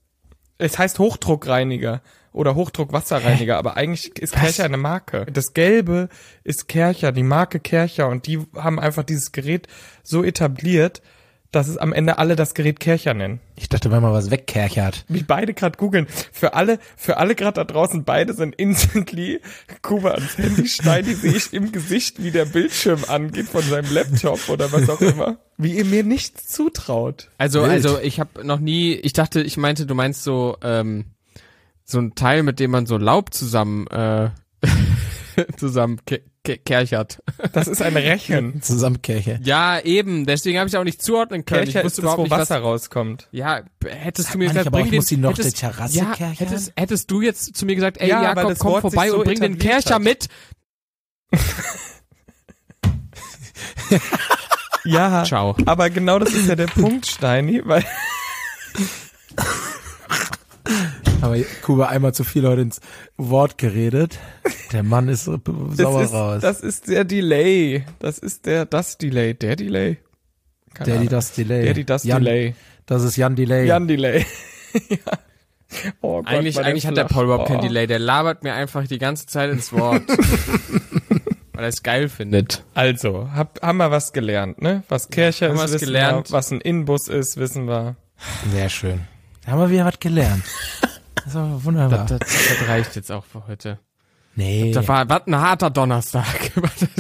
es 0.59 0.79
heißt 0.79 1.01
Hochdruckreiniger 1.01 2.03
oder 2.33 2.55
Hochdruckwasserreiniger, 2.55 3.59
aber 3.59 3.77
eigentlich 3.77 4.17
ist 4.21 4.35
Was? 4.35 4.41
Kercher 4.43 4.65
eine 4.65 4.77
Marke. 4.77 5.27
Das 5.33 5.55
Gelbe 5.55 6.09
ist 6.45 6.69
Kercher, 6.69 7.11
die 7.11 7.25
Marke 7.25 7.59
Kercher 7.59 8.09
und 8.09 8.29
die 8.29 8.39
haben 8.55 8.79
einfach 8.79 9.03
dieses 9.03 9.33
Gerät 9.33 9.67
so 10.05 10.23
etabliert, 10.23 11.03
dass 11.57 11.69
es 11.69 11.79
am 11.79 11.95
Ende 11.95 12.19
alle 12.19 12.37
das 12.37 12.53
Gerät 12.53 12.81
Kercher 12.81 13.15
nennen. 13.15 13.41
Ich 13.57 13.71
dachte, 13.71 13.91
wenn 13.91 14.03
man 14.03 14.13
was 14.13 14.31
wegkerchert. 14.31 15.07
Wie 15.09 15.23
beide 15.23 15.55
gerade 15.55 15.79
googeln. 15.79 16.07
Für 16.31 16.53
alle, 16.53 16.79
für 16.99 17.17
alle 17.17 17.35
gerade 17.35 17.55
da 17.55 17.65
draußen, 17.65 18.05
beide 18.05 18.35
sind 18.35 18.55
instantly 18.57 19.41
Kuba 19.81 20.11
ans 20.11 20.37
Handy 20.37 20.69
Steini 20.69 21.15
sehe 21.15 21.35
ich 21.35 21.55
im 21.55 21.73
Gesicht, 21.73 22.23
wie 22.23 22.31
der 22.31 22.45
Bildschirm 22.45 23.05
angeht 23.09 23.49
von 23.49 23.63
seinem 23.63 23.91
Laptop 23.91 24.51
oder 24.51 24.71
was 24.71 24.91
auch 24.91 25.01
immer. 25.01 25.39
Wie 25.57 25.73
ihr 25.73 25.87
mir 25.87 26.05
nichts 26.05 26.47
zutraut. 26.49 27.31
Also, 27.39 27.63
Wild. 27.63 27.73
also 27.73 27.99
ich 28.01 28.21
habe 28.21 28.45
noch 28.45 28.61
nie, 28.61 28.93
ich 28.93 29.15
dachte, 29.15 29.41
ich 29.41 29.57
meinte, 29.57 29.87
du 29.87 29.95
meinst 29.95 30.25
so, 30.25 30.59
ähm, 30.63 31.07
so 31.85 31.99
ein 31.99 32.15
Teil, 32.15 32.43
mit 32.43 32.61
dem 32.61 32.71
man 32.71 32.85
so 32.85 32.99
Laub 32.99 33.33
zusammen, 33.33 33.87
äh, 33.87 34.29
zusammen 35.57 36.01
kerchert. 36.47 37.23
Das 37.53 37.69
ist 37.69 37.83
ein 37.83 37.97
Rechen. 37.97 38.61
Zusammenkercher. 38.63 39.39
Ja, 39.43 39.79
eben, 39.81 40.27
deswegen 40.27 40.59
habe 40.59 40.69
ich 40.69 40.77
auch 40.77 40.85
nicht 40.85 41.03
zuordnen 41.03 41.45
können. 41.45 41.65
Kercher 41.65 41.81
ich 41.81 41.85
ist 41.85 41.85
wusste 41.85 42.03
das, 42.03 42.05
überhaupt 42.05 42.19
wo 42.19 42.23
nicht, 42.25 42.31
Wasser 42.33 42.57
was, 42.57 42.63
rauskommt. 42.63 43.29
Ja, 43.33 43.63
hättest 43.85 44.29
du 44.29 44.33
Sagt 44.33 44.39
mir 44.39 44.49
gesagt, 44.49 44.59
nicht, 44.59 44.67
aber 44.69 44.77
bring 44.79 44.85
ich 44.87 44.91
den, 44.91 44.97
muss 44.99 45.07
die 45.07 45.17
noch 45.17 45.31
hättest, 45.31 45.63
der 45.63 45.71
Terrasse 45.73 45.99
ja, 45.99 46.05
kerchern? 46.15 46.35
hättest, 46.49 46.73
hättest 46.77 47.11
du 47.11 47.21
jetzt 47.23 47.57
zu 47.57 47.67
mir 47.67 47.75
gesagt, 47.75 47.99
ey 47.99 48.09
Ja, 48.09 48.23
Jakob, 48.23 48.49
das 48.51 48.59
komm 48.59 48.73
Wort 48.73 48.81
vorbei 48.83 49.09
so 49.09 49.19
und 49.19 49.25
bring 49.25 49.41
den 49.41 49.59
Kercher 49.59 49.97
hat. 49.97 50.03
mit. 50.03 50.29
Ja, 54.85 55.25
Ciao. 55.25 55.57
aber 55.67 55.91
genau 55.91 56.19
das 56.21 56.31
ist 56.33 56.49
ja 56.49 56.55
der 56.55 56.67
Punkt, 56.67 57.07
Steini, 57.07 57.61
weil 57.65 57.85
Aber 61.27 61.37
Kuba 61.63 61.87
einmal 61.87 62.15
zu 62.15 62.25
viel 62.25 62.47
heute 62.47 62.63
ins 62.63 62.81
Wort 63.17 63.59
geredet. 63.59 64.19
Der 64.73 64.83
Mann 64.83 65.09
ist 65.09 65.25
so 65.25 65.37
das 65.39 65.77
sauer 65.77 66.03
ist, 66.03 66.13
raus. 66.13 66.41
das 66.43 66.61
ist 66.61 66.89
der 66.89 67.05
Delay. 67.05 67.85
Das 67.99 68.19
ist 68.19 68.47
der, 68.47 68.65
das 68.67 68.97
Delay. 68.99 69.35
Der 69.35 69.57
Delay. 69.57 69.99
Keine 70.75 70.87
Daddy 70.87 70.99
Ahnung. 70.99 71.09
das 71.09 71.33
Delay. 71.33 71.63
Der, 71.65 71.75
die, 71.75 71.85
das 71.85 72.05
Jan, 72.05 72.23
Delay. 72.25 72.55
Das 72.87 73.03
ist 73.03 73.17
Jan 73.17 73.35
Delay. 73.37 73.67
Jan 73.67 73.89
Delay. 73.89 74.25
ja. 74.89 74.97
Oh 76.01 76.19
Gott, 76.23 76.29
Eigentlich, 76.29 76.59
eigentlich 76.61 76.87
hat 76.87 76.97
der. 76.97 77.05
Paul 77.05 77.25
überhaupt 77.25 77.49
kein 77.49 77.59
Oh. 77.59 77.63
Delay, 77.63 77.87
der 77.87 77.99
labert 77.99 78.45
mir 78.45 78.55
einfach 78.55 78.87
die 78.87 78.99
ganze 78.99 79.27
Zeit 79.27 79.51
ins 79.51 79.73
Wort. 79.73 80.03
weil 81.53 81.65
er 81.65 81.69
es 81.69 81.83
geil 81.83 82.09
findet. 82.09 82.63
Also, 82.75 83.31
hab, 83.35 83.61
haben 83.63 83.79
wir 83.79 83.91
was 83.91 84.13
gelernt, 84.13 84.61
ne? 84.63 84.83
Was 84.89 85.09
Kirche 85.09 85.49
haben 85.49 85.57
ist, 85.57 85.73
wissen 85.73 85.87
gelernt. 85.87 86.31
wir. 86.31 86.33
Was 86.37 86.53
ein 86.53 86.61
Inbus 86.61 87.09
ist, 87.09 87.37
wissen 87.39 87.67
wir. 87.67 87.97
Sehr 88.53 88.69
schön. 88.69 89.01
Da 89.45 89.53
haben 89.53 89.61
wir 89.61 89.71
wieder 89.71 89.87
was 89.87 89.99
gelernt. 89.99 90.45
Das 91.27 91.35
war 91.35 91.65
wunderbar. 91.65 92.07
Das, 92.07 92.21
das, 92.21 92.49
das 92.59 92.69
reicht 92.69 92.95
jetzt 92.97 93.11
auch 93.11 93.25
für 93.25 93.47
heute. 93.49 93.79
nee. 94.37 94.71
Das 94.73 94.87
war, 94.87 95.09
was 95.09 95.27
ein 95.27 95.37
harter 95.37 95.71
Donnerstag. 95.71 96.25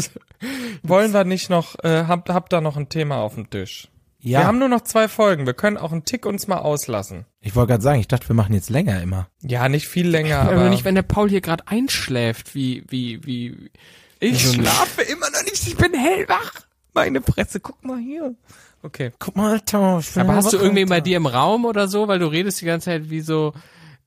Wollen 0.82 1.12
wir 1.12 1.24
nicht 1.24 1.48
noch, 1.48 1.76
äh, 1.84 2.04
habt, 2.08 2.28
habt 2.28 2.52
da 2.52 2.60
noch 2.60 2.76
ein 2.76 2.88
Thema 2.88 3.18
auf 3.18 3.34
dem 3.36 3.48
Tisch? 3.48 3.88
ja, 4.18 4.40
Wir 4.40 4.46
haben 4.48 4.58
nur 4.58 4.68
noch 4.68 4.80
zwei 4.80 5.06
Folgen. 5.06 5.46
Wir 5.46 5.54
können 5.54 5.76
auch 5.76 5.92
einen 5.92 6.04
Tick 6.04 6.26
uns 6.26 6.48
mal 6.48 6.58
auslassen. 6.58 7.24
ich 7.40 7.54
wollte 7.54 7.70
gerade 7.70 7.82
sagen, 7.84 8.00
ich 8.00 8.08
dachte, 8.08 8.28
wir 8.28 8.34
machen 8.34 8.52
jetzt 8.52 8.68
länger 8.68 9.00
immer. 9.00 9.28
Ja, 9.42 9.68
nicht 9.68 9.86
viel 9.86 10.08
länger, 10.08 10.40
aber 10.40 10.52
aber 10.52 10.70
nicht, 10.70 10.84
wenn 10.84 10.96
der 10.96 11.02
Paul 11.02 11.28
hier 11.30 11.40
gerade 11.40 11.62
einschläft, 11.68 12.56
wie, 12.56 12.82
wie, 12.88 13.24
wie. 13.24 13.70
ich 14.18 14.44
so 14.44 14.54
schlafe 14.54 15.02
immer 15.02 15.30
noch 15.30 15.44
nicht. 15.44 15.66
Ich 15.68 15.76
bin 15.76 15.94
hellwach. 15.94 16.52
Meine 16.94 17.22
Fresse, 17.22 17.60
guck 17.60 17.84
mal 17.84 17.98
hier. 17.98 18.34
Okay. 18.82 19.12
Guck 19.20 19.36
mal, 19.36 19.52
Alter, 19.52 19.98
ich 20.00 20.12
bin 20.12 20.22
Aber 20.22 20.34
hast 20.34 20.52
du 20.52 20.56
irgendwie 20.58 20.84
bei 20.84 21.00
dir 21.00 21.16
im 21.16 21.26
Raum 21.26 21.64
oder 21.64 21.86
so, 21.88 22.08
weil 22.08 22.18
du 22.18 22.26
redest 22.26 22.60
die 22.60 22.64
ganze 22.66 22.86
Zeit 22.86 23.10
wie 23.10 23.20
so 23.20 23.52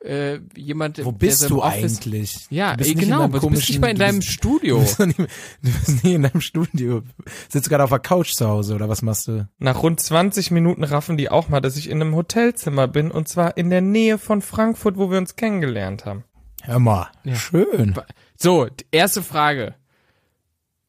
äh, 0.03 0.39
jemand. 0.55 0.97
Wo 1.03 1.11
der 1.11 1.17
bist 1.17 1.39
so 1.41 1.47
du 1.49 1.61
Office- 1.63 1.97
eigentlich? 1.99 2.47
Ja, 2.49 2.71
Du 2.71 2.77
bist 2.77 2.89
ey, 2.89 2.95
nicht 2.95 3.03
in 3.03 3.09
genau. 3.09 3.21
deinem 3.27 3.41
Du 3.41 3.49
bist 3.49 3.69
nicht 3.69 3.81
mal 3.81 3.89
in 3.91 3.97
deinem 3.97 4.19
bist- 4.19 4.31
Studio. 4.31 4.77
Du 4.79 4.83
bist, 4.85 4.99
nicht, 4.99 5.19
du 5.19 5.71
bist 5.71 6.03
nie 6.03 6.13
in 6.13 6.23
deinem 6.23 6.41
Studio. 6.41 7.03
Sitzt 7.49 7.65
du 7.65 7.69
gerade 7.69 7.83
auf 7.83 7.89
der 7.89 7.99
Couch 7.99 8.33
zu 8.33 8.47
Hause 8.47 8.75
oder 8.75 8.87
was 8.89 9.01
machst 9.01 9.27
du? 9.27 9.47
Nach 9.59 9.81
rund 9.83 9.99
20 9.99 10.51
Minuten 10.51 10.83
raffen 10.83 11.17
die 11.17 11.29
auch 11.29 11.49
mal, 11.49 11.59
dass 11.59 11.75
ich 11.77 11.89
in 11.89 12.01
einem 12.01 12.15
Hotelzimmer 12.15 12.87
bin 12.87 13.11
und 13.11 13.27
zwar 13.27 13.57
in 13.57 13.69
der 13.69 13.81
Nähe 13.81 14.17
von 14.17 14.41
Frankfurt, 14.41 14.97
wo 14.97 15.11
wir 15.11 15.17
uns 15.17 15.35
kennengelernt 15.35 16.05
haben. 16.05 16.23
Hör 16.63 16.79
mal, 16.79 17.07
Ja. 17.23 17.35
schön. 17.35 17.95
So, 18.37 18.67
erste 18.91 19.21
Frage. 19.23 19.75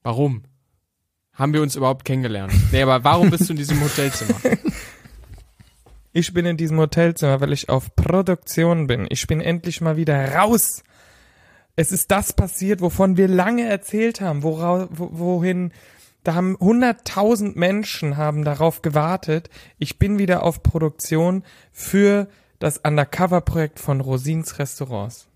Warum? 0.02 0.42
Haben 1.32 1.52
wir 1.52 1.62
uns 1.62 1.74
überhaupt 1.76 2.04
kennengelernt? 2.04 2.52
Nee, 2.70 2.82
aber 2.82 3.02
warum 3.04 3.30
bist 3.30 3.48
du 3.48 3.52
in 3.52 3.56
diesem 3.58 3.80
Hotelzimmer? 3.80 4.34
Ich 6.12 6.32
bin 6.34 6.44
in 6.46 6.56
diesem 6.56 6.78
Hotelzimmer, 6.78 7.40
weil 7.40 7.52
ich 7.52 7.68
auf 7.68 7.94
Produktion 7.94 8.86
bin. 8.86 9.06
Ich 9.10 9.26
bin 9.26 9.40
endlich 9.40 9.80
mal 9.80 9.96
wieder 9.96 10.34
raus. 10.34 10.82
Es 11.76 11.92
ist 11.92 12.10
das 12.10 12.32
passiert, 12.32 12.80
wovon 12.80 13.16
wir 13.16 13.28
lange 13.28 13.68
erzählt 13.68 14.20
haben, 14.20 14.42
wora, 14.42 14.88
wo, 14.90 15.10
wohin, 15.12 15.72
da 16.24 16.34
haben 16.34 16.56
hunderttausend 16.58 17.56
Menschen 17.56 18.16
haben 18.16 18.44
darauf 18.44 18.82
gewartet. 18.82 19.48
Ich 19.78 19.98
bin 19.98 20.18
wieder 20.18 20.42
auf 20.42 20.62
Produktion 20.62 21.44
für 21.72 22.28
das 22.58 22.78
Undercover-Projekt 22.78 23.78
von 23.78 24.00
Rosins 24.00 24.58
Restaurants. 24.58 25.28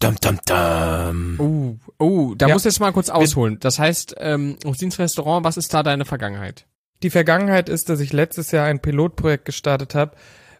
Dum, 0.00 0.14
dum, 0.20 0.38
dum. 0.46 1.36
Oh, 1.40 1.76
oh, 1.98 2.34
da 2.36 2.46
Ja. 2.46 2.54
muss 2.54 2.64
jetzt 2.64 2.78
mal 2.78 2.92
kurz 2.92 3.10
ausholen. 3.10 3.58
Das 3.60 3.80
heißt, 3.80 4.14
ähm, 4.18 4.56
Rosins 4.64 4.98
Restaurant, 5.00 5.44
was 5.44 5.56
ist 5.56 5.74
da 5.74 5.82
deine 5.82 6.04
Vergangenheit? 6.04 6.66
Die 7.02 7.10
Vergangenheit 7.10 7.68
ist, 7.68 7.88
dass 7.88 8.00
ich 8.00 8.12
letztes 8.12 8.50
Jahr 8.50 8.66
ein 8.66 8.80
Pilotprojekt 8.80 9.44
gestartet 9.44 9.94
habe, 9.94 10.16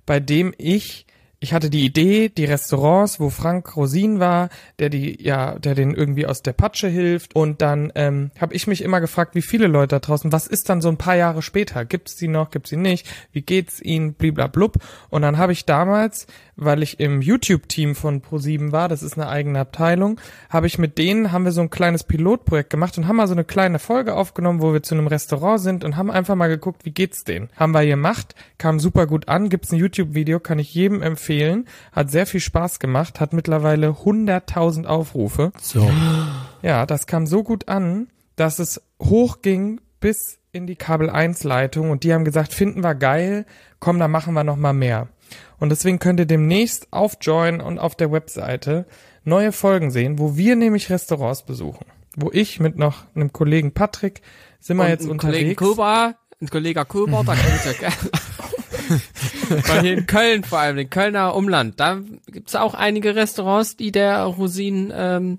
bei 0.07 0.21
dem 0.21 0.55
ich 0.57 1.07
ich 1.41 1.53
hatte 1.53 1.71
die 1.71 1.85
Idee, 1.85 2.29
die 2.29 2.45
Restaurants, 2.45 3.21
wo 3.21 3.31
Frank 3.31 3.77
Rosin 3.77 4.19
war, 4.19 4.49
der 4.79 4.91
die 4.91 5.23
ja, 5.23 5.59
der 5.59 5.75
den 5.75 5.95
irgendwie 5.95 6.27
aus 6.27 6.43
der 6.43 6.53
Patsche 6.53 6.89
hilft 6.89 7.37
und 7.37 7.63
dann 7.63 7.93
ähm, 7.95 8.31
habe 8.41 8.55
ich 8.55 8.67
mich 8.67 8.83
immer 8.83 9.01
gefragt, 9.01 9.35
wie 9.35 9.43
viele 9.43 9.69
Leute 9.69 9.89
da 9.89 9.99
draußen, 10.01 10.33
was 10.33 10.47
ist 10.47 10.69
dann 10.69 10.81
so 10.81 10.89
ein 10.89 10.97
paar 10.97 11.17
Jahre 11.17 11.43
später? 11.43 11.85
Gibt's 11.85 12.17
die 12.17 12.29
noch, 12.29 12.51
gibt's 12.51 12.71
sie 12.71 12.77
nicht? 12.77 13.09
Wie 13.33 13.43
geht's 13.43 13.81
ihnen? 13.81 14.15
Bliblablub. 14.15 14.79
Und 15.11 15.23
dann 15.23 15.39
habe 15.39 15.53
ich 15.53 15.65
damals 15.65 16.27
weil 16.61 16.83
ich 16.83 16.99
im 16.99 17.23
YouTube-Team 17.23 17.95
von 17.95 18.21
Pro7 18.21 18.73
war, 18.73 18.89
das 18.89 19.05
ist 19.05 19.17
eine 19.17 19.29
eigene 19.29 19.61
Abteilung, 19.61 20.21
habe 20.51 20.67
ich 20.67 20.77
mit 20.77 20.99
denen, 20.99 21.31
haben 21.31 21.45
wir 21.45 21.53
so 21.53 21.61
ein 21.61 21.71
kleines 21.71 22.03
Pilotprojekt 22.03 22.69
gemacht 22.69 22.99
und 22.99 23.07
haben 23.07 23.17
mal 23.17 23.29
so 23.29 23.35
eine 23.35 23.45
kleine 23.45 23.79
Folge 23.79 24.15
aufgenommen, 24.15 24.61
wo 24.61 24.73
wir 24.73 24.83
zu 24.83 24.97
einem 24.97 25.07
Restaurant 25.07 25.61
sind 25.61 25.85
und 25.85 25.97
haben 25.97 26.11
einfach 26.11 26.35
mal 26.35 26.49
geguckt, 26.49 26.85
wie 26.85 26.91
geht's 26.91 27.23
denen. 27.23 27.49
Haben 27.57 27.73
wir 27.73 27.87
gemacht, 27.87 28.35
kam 28.59 28.81
super 28.81 29.07
gut 29.07 29.29
an, 29.29 29.49
gibt's 29.49 29.73
ein 29.73 29.79
YouTube-Video, 29.79 30.41
kann 30.41 30.59
ich 30.59 30.75
jedem 30.75 31.01
empfehlen, 31.01 31.28
hat 31.93 32.11
sehr 32.11 32.27
viel 32.27 32.41
Spaß 32.41 32.79
gemacht, 32.79 33.21
hat 33.21 33.33
mittlerweile 33.33 33.91
100.000 33.91 34.87
Aufrufe. 34.87 35.53
So. 35.61 35.91
Ja, 36.63 36.87
das 36.87 37.07
kam 37.07 37.27
so 37.27 37.43
gut 37.43 37.69
an, 37.69 38.09
dass 38.37 38.59
es 38.59 38.81
hochging 39.01 39.81
bis 40.01 40.39
in 40.53 40.67
die 40.67 40.77
Kabel 40.77 41.11
1 41.11 41.45
Leitung 41.45 41.91
und 41.91 42.05
die 42.05 42.13
haben 42.13 42.25
gesagt, 42.25 42.53
finden 42.53 42.83
wir 42.83 42.95
geil, 42.95 43.47
komm, 43.81 43.99
da 43.99 44.09
machen 44.09 44.35
wir 44.35 44.45
noch 44.45 44.57
mal 44.57 44.73
mehr. 44.73 45.09
Und 45.59 45.71
deswegen 45.71 45.99
könnt 45.99 46.21
ihr 46.21 46.27
demnächst 46.27 46.89
auf 46.93 47.17
Join 47.21 47.61
und 47.61 47.79
auf 47.79 47.95
der 47.95 48.13
Webseite 48.13 48.87
neue 49.25 49.53
Folgen 49.53 49.91
sehen, 49.91 50.19
wo 50.19 50.37
wir 50.37 50.57
nämlich 50.57 50.91
Restaurants 50.91 51.43
besuchen. 51.45 51.87
Wo 52.17 52.31
ich 52.33 52.61
mit 52.61 52.77
noch 52.77 53.05
einem 53.15 53.33
Kollegen 53.33 53.73
Patrick 53.73 54.23
sind 54.61 54.77
wir 54.79 54.85
Und 54.85 54.91
jetzt 54.91 55.05
ein 55.05 55.11
unterwegs. 55.11 55.57
Kollegen 55.57 55.57
Kuba, 55.57 56.15
ein 56.41 56.49
Kollege 56.49 56.85
Kuba, 56.85 57.23
da 57.25 57.35
könnt 57.35 57.67
ihr 57.67 57.75
gerne. 57.75 57.95
Weil 58.89 59.81
hier 59.81 59.99
in 59.99 60.07
Köln 60.07 60.45
vor 60.45 60.59
allem, 60.59 60.79
in 60.79 60.91
Kölner 60.91 61.35
Umland, 61.35 61.79
da 61.81 62.01
gibt's 62.27 62.55
auch 62.55 62.75
einige 62.75 63.15
Restaurants, 63.15 63.77
die 63.77 63.93
der 63.93 64.23
Rosin 64.23 64.93
ähm, 64.95 65.39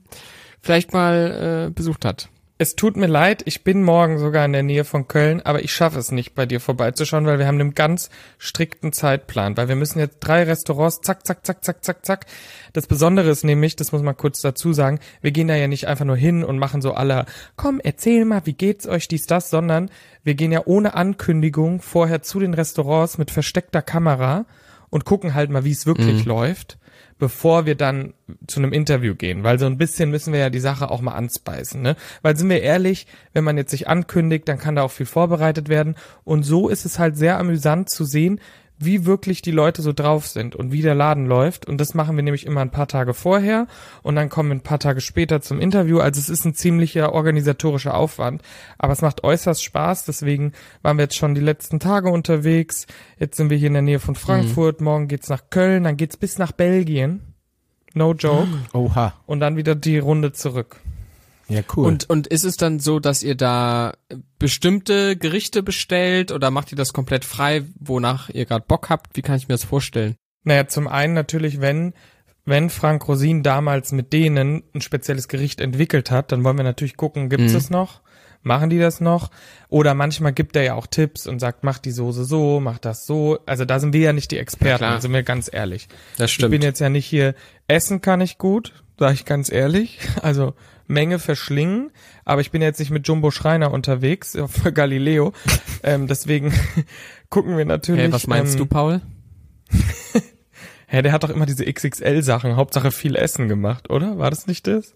vielleicht 0.61 0.93
mal 0.93 1.67
äh, 1.67 1.71
besucht 1.71 2.05
hat. 2.05 2.29
Es 2.61 2.75
tut 2.75 2.97
mir 2.97 3.07
leid, 3.07 3.43
ich 3.45 3.63
bin 3.63 3.83
morgen 3.83 4.19
sogar 4.19 4.43
in 4.43 4.51
der 4.51 4.63
Nähe 4.63 4.83
von 4.83 5.07
Köln, 5.07 5.41
aber 5.45 5.63
ich 5.63 5.73
schaffe 5.73 5.97
es 5.97 6.11
nicht, 6.11 6.35
bei 6.35 6.45
dir 6.45 6.59
vorbeizuschauen, 6.59 7.25
weil 7.25 7.39
wir 7.39 7.47
haben 7.47 7.57
einen 7.57 7.73
ganz 7.73 8.09
strikten 8.37 8.91
Zeitplan, 8.91 9.55
weil 9.55 9.69
wir 9.69 9.77
müssen 9.77 9.99
jetzt 9.99 10.17
drei 10.19 10.43
Restaurants, 10.43 10.99
zack, 10.99 11.25
zack, 11.25 11.45
zack, 11.45 11.63
zack, 11.63 11.85
zack, 11.85 12.05
zack. 12.05 12.25
Das 12.73 12.85
Besondere 12.85 13.29
ist 13.29 13.45
nämlich, 13.45 13.77
das 13.77 13.93
muss 13.93 14.01
man 14.01 14.17
kurz 14.17 14.41
dazu 14.41 14.73
sagen, 14.73 14.99
wir 15.21 15.31
gehen 15.31 15.47
da 15.47 15.55
ja 15.55 15.69
nicht 15.69 15.87
einfach 15.87 16.03
nur 16.03 16.17
hin 16.17 16.43
und 16.43 16.59
machen 16.59 16.81
so 16.81 16.91
alle, 16.91 17.27
komm, 17.55 17.79
erzähl 17.81 18.25
mal, 18.25 18.41
wie 18.45 18.55
geht's 18.55 18.85
euch, 18.85 19.07
dies, 19.07 19.25
das, 19.25 19.49
sondern 19.49 19.89
wir 20.25 20.33
gehen 20.33 20.51
ja 20.51 20.63
ohne 20.65 20.95
Ankündigung 20.95 21.81
vorher 21.81 22.23
zu 22.23 22.41
den 22.41 22.53
Restaurants 22.53 23.17
mit 23.17 23.31
versteckter 23.31 23.81
Kamera 23.81 24.45
und 24.89 25.05
gucken 25.05 25.33
halt 25.33 25.49
mal, 25.49 25.63
wie 25.63 25.71
es 25.71 25.85
wirklich 25.85 26.25
läuft, 26.25 26.77
bevor 27.19 27.65
wir 27.65 27.75
dann 27.75 28.13
zu 28.47 28.59
einem 28.59 28.73
Interview 28.73 29.13
gehen. 29.13 29.43
Weil 29.43 29.59
so 29.59 29.65
ein 29.65 29.77
bisschen 29.77 30.09
müssen 30.09 30.33
wir 30.33 30.39
ja 30.39 30.49
die 30.49 30.59
Sache 30.59 30.89
auch 30.89 31.01
mal 31.01 31.13
anspeisen, 31.13 31.81
ne? 31.81 31.95
Weil 32.21 32.37
sind 32.37 32.49
wir 32.49 32.61
ehrlich, 32.61 33.05
wenn 33.33 33.43
man 33.43 33.57
jetzt 33.57 33.71
sich 33.71 33.87
ankündigt, 33.87 34.47
dann 34.47 34.57
kann 34.57 34.75
da 34.75 34.83
auch 34.83 34.91
viel 34.91 35.05
vorbereitet 35.05 35.69
werden. 35.69 35.95
Und 36.23 36.43
so 36.43 36.69
ist 36.69 36.85
es 36.85 36.97
halt 36.97 37.17
sehr 37.17 37.37
amüsant 37.37 37.89
zu 37.89 38.05
sehen, 38.05 38.39
wie 38.79 39.05
wirklich 39.05 39.41
die 39.41 39.51
Leute 39.51 39.81
so 39.81 39.91
drauf 39.91 40.25
sind 40.25 40.55
und 40.55 40.71
wie 40.71 40.81
der 40.81 40.95
Laden 40.95 41.25
läuft. 41.25 41.67
Und 41.67 41.79
das 41.79 41.93
machen 41.93 42.15
wir 42.15 42.23
nämlich 42.23 42.45
immer 42.45 42.61
ein 42.61 42.71
paar 42.71 42.87
Tage 42.87 43.13
vorher 43.13 43.67
und 44.01 44.15
dann 44.15 44.29
kommen 44.29 44.49
wir 44.49 44.55
ein 44.55 44.63
paar 44.63 44.79
Tage 44.79 45.01
später 45.01 45.41
zum 45.41 45.59
Interview. 45.59 45.99
Also 45.99 46.19
es 46.19 46.29
ist 46.29 46.45
ein 46.45 46.55
ziemlicher 46.55 47.13
organisatorischer 47.13 47.93
Aufwand, 47.93 48.41
aber 48.77 48.93
es 48.93 49.01
macht 49.01 49.23
äußerst 49.23 49.61
Spaß. 49.63 50.05
Deswegen 50.05 50.53
waren 50.81 50.97
wir 50.97 51.03
jetzt 51.03 51.17
schon 51.17 51.35
die 51.35 51.41
letzten 51.41 51.79
Tage 51.79 52.09
unterwegs. 52.09 52.87
Jetzt 53.17 53.35
sind 53.37 53.49
wir 53.49 53.57
hier 53.57 53.67
in 53.67 53.73
der 53.73 53.81
Nähe 53.81 53.99
von 53.99 54.15
Frankfurt. 54.15 54.79
Morgen 54.79 55.09
geht's 55.09 55.29
nach 55.29 55.49
Köln, 55.49 55.83
dann 55.83 55.97
geht's 55.97 56.17
bis 56.17 56.37
nach 56.37 56.53
Belgien. 56.53 57.21
No 57.93 58.13
joke. 58.13 58.47
Oha. 58.73 59.13
Und 59.25 59.41
dann 59.41 59.57
wieder 59.57 59.75
die 59.75 59.97
Runde 59.97 60.31
zurück. 60.31 60.77
Ja, 61.49 61.61
cool. 61.75 61.87
Und, 61.87 62.09
und 62.09 62.27
ist 62.27 62.43
es 62.45 62.57
dann 62.57 62.79
so, 62.79 62.99
dass 62.99 63.23
ihr 63.23 63.35
da 63.35 63.93
bestimmte 64.37 65.17
Gerichte 65.17 65.63
bestellt 65.63 66.31
oder 66.31 66.51
macht 66.51 66.71
ihr 66.71 66.77
das 66.77 66.93
komplett 66.93 67.25
frei, 67.25 67.63
wonach 67.79 68.29
ihr 68.29 68.45
gerade 68.45 68.65
Bock 68.67 68.89
habt? 68.89 69.15
Wie 69.17 69.21
kann 69.21 69.35
ich 69.35 69.47
mir 69.47 69.55
das 69.55 69.63
vorstellen? 69.63 70.15
Naja, 70.43 70.67
zum 70.67 70.87
einen 70.87 71.13
natürlich, 71.13 71.59
wenn, 71.59 71.93
wenn 72.45 72.69
Frank 72.69 73.07
Rosin 73.07 73.43
damals 73.43 73.91
mit 73.91 74.13
denen 74.13 74.63
ein 74.73 74.81
spezielles 74.81 75.27
Gericht 75.27 75.59
entwickelt 75.59 76.11
hat, 76.11 76.31
dann 76.31 76.43
wollen 76.43 76.57
wir 76.57 76.63
natürlich 76.63 76.97
gucken, 76.97 77.29
gibt's 77.29 77.51
Mhm. 77.51 77.57
es 77.57 77.69
noch? 77.69 78.01
Machen 78.41 78.69
die 78.69 78.79
das 78.79 79.01
noch? 79.01 79.31
Oder 79.67 79.93
manchmal 79.95 80.31
gibt 80.31 80.55
er 80.55 80.63
ja 80.63 80.75
auch 80.75 80.87
Tipps 80.87 81.27
und 81.27 81.39
sagt, 81.39 81.65
mach 81.65 81.77
die 81.77 81.91
Soße 81.91 82.23
so, 82.23 82.61
mach 82.61 82.79
das 82.79 83.05
so. 83.05 83.39
Also 83.45 83.65
da 83.65 83.79
sind 83.79 83.91
wir 83.91 83.99
ja 83.99 84.13
nicht 84.13 84.31
die 84.31 84.37
Experten, 84.37 85.01
sind 85.01 85.11
wir 85.11 85.23
ganz 85.23 85.49
ehrlich. 85.51 85.89
Das 86.17 86.31
Ich 86.31 86.37
bin 86.37 86.61
jetzt 86.61 86.79
ja 86.79 86.87
nicht 86.89 87.05
hier, 87.05 87.35
essen 87.67 87.99
kann 87.99 88.21
ich 88.21 88.37
gut, 88.37 88.73
sage 88.99 89.13
ich 89.13 89.25
ganz 89.25 89.51
ehrlich. 89.51 89.99
Also 90.21 90.53
Menge 90.87 91.19
verschlingen, 91.19 91.91
aber 92.25 92.41
ich 92.41 92.49
bin 92.51 92.63
jetzt 92.63 92.79
nicht 92.79 92.89
mit 92.89 93.07
Jumbo 93.07 93.29
Schreiner 93.29 93.71
unterwegs 93.71 94.35
für 94.47 94.73
Galileo. 94.73 95.33
ähm, 95.83 96.07
deswegen 96.07 96.53
gucken 97.29 97.57
wir 97.57 97.65
natürlich. 97.65 98.01
Hey, 98.01 98.11
was 98.11 98.27
meinst 98.27 98.53
ähm, 98.53 98.59
du, 98.59 98.65
Paul? 98.65 99.01
Hä, 100.87 101.03
der 101.03 101.11
hat 101.11 101.23
doch 101.23 101.29
immer 101.29 101.45
diese 101.45 101.71
XXL-Sachen, 101.71 102.55
Hauptsache 102.55 102.89
viel 102.91 103.15
Essen 103.15 103.47
gemacht, 103.47 103.91
oder? 103.91 104.17
War 104.17 104.31
das 104.31 104.47
nicht 104.47 104.65
das? 104.65 104.95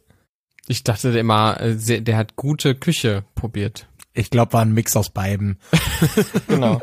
Ich 0.68 0.84
dachte 0.84 1.10
immer, 1.18 1.62
äh, 1.62 2.02
der 2.02 2.18
hat 2.18 2.36
gute 2.36 2.74
Küche 2.74 3.24
probiert. 3.36 3.88
Ich 4.14 4.30
glaube, 4.30 4.54
war 4.54 4.62
ein 4.62 4.74
Mix 4.74 4.96
aus 4.96 5.10
beiden. 5.10 5.58
Genau. 6.48 6.82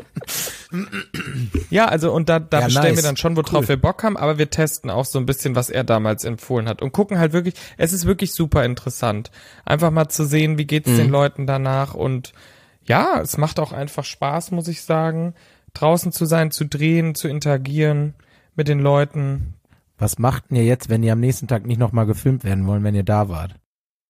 ja, 1.69 1.85
also 1.85 2.11
und 2.11 2.27
da, 2.29 2.39
da 2.39 2.59
Ja, 2.59 2.65
bestellen 2.65 2.87
nice. 2.87 2.97
wir 2.97 3.03
dann 3.03 3.17
schon, 3.17 3.35
worauf 3.37 3.53
Cool. 3.63 3.67
wir 3.69 3.77
Bock 3.77 4.03
haben, 4.03 4.17
aber 4.17 4.37
wir 4.37 4.49
testen 4.49 4.89
auch 4.89 5.05
so 5.05 5.19
ein 5.19 5.25
bisschen, 5.25 5.55
was 5.55 5.69
er 5.69 5.83
damals 5.83 6.25
empfohlen 6.25 6.67
hat 6.67 6.81
und 6.81 6.91
gucken 6.91 7.19
halt 7.19 7.33
wirklich, 7.33 7.55
es 7.77 7.93
ist 7.93 8.05
wirklich 8.05 8.33
super 8.33 8.65
interessant. 8.65 9.31
Einfach 9.65 9.91
mal 9.91 10.09
zu 10.09 10.25
sehen, 10.25 10.57
wie 10.57 10.65
geht's 10.65 10.89
den 10.95 11.09
Leuten 11.09 11.47
danach 11.47 11.93
und 11.93 12.33
ja, 12.83 13.21
es 13.21 13.37
macht 13.37 13.59
auch 13.59 13.71
einfach 13.71 14.03
Spaß, 14.03 14.51
muss 14.51 14.67
ich 14.67 14.81
sagen, 14.81 15.33
draußen 15.73 16.11
zu 16.11 16.25
sein, 16.25 16.51
zu 16.51 16.65
drehen, 16.65 17.15
zu 17.15 17.27
interagieren 17.27 18.15
mit 18.55 18.67
den 18.67 18.79
Leuten. 18.79 19.53
Was 19.97 20.17
macht 20.19 20.49
denn 20.49 20.57
ihr 20.57 20.65
jetzt, 20.65 20.89
wenn 20.89 21.03
ihr 21.03 21.13
am 21.13 21.19
nächsten 21.19 21.47
Tag 21.47 21.65
nicht 21.65 21.77
nochmal 21.77 22.05
gefilmt 22.07 22.43
werden 22.43 22.65
wollen, 22.67 22.83
wenn 22.83 22.95
ihr 22.95 23.03
da 23.03 23.29
wart? 23.29 23.55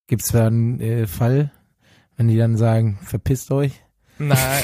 Gibt's 0.08 0.30
da 0.30 0.48
einen 0.48 0.80
äh, 0.80 1.06
Fall, 1.08 1.52
wenn 2.18 2.28
die 2.28 2.38
dann 2.38 2.58
sagen, 2.58 3.00
verpisst 3.04 3.52
euch? 3.52 3.74
Nein, 4.18 4.64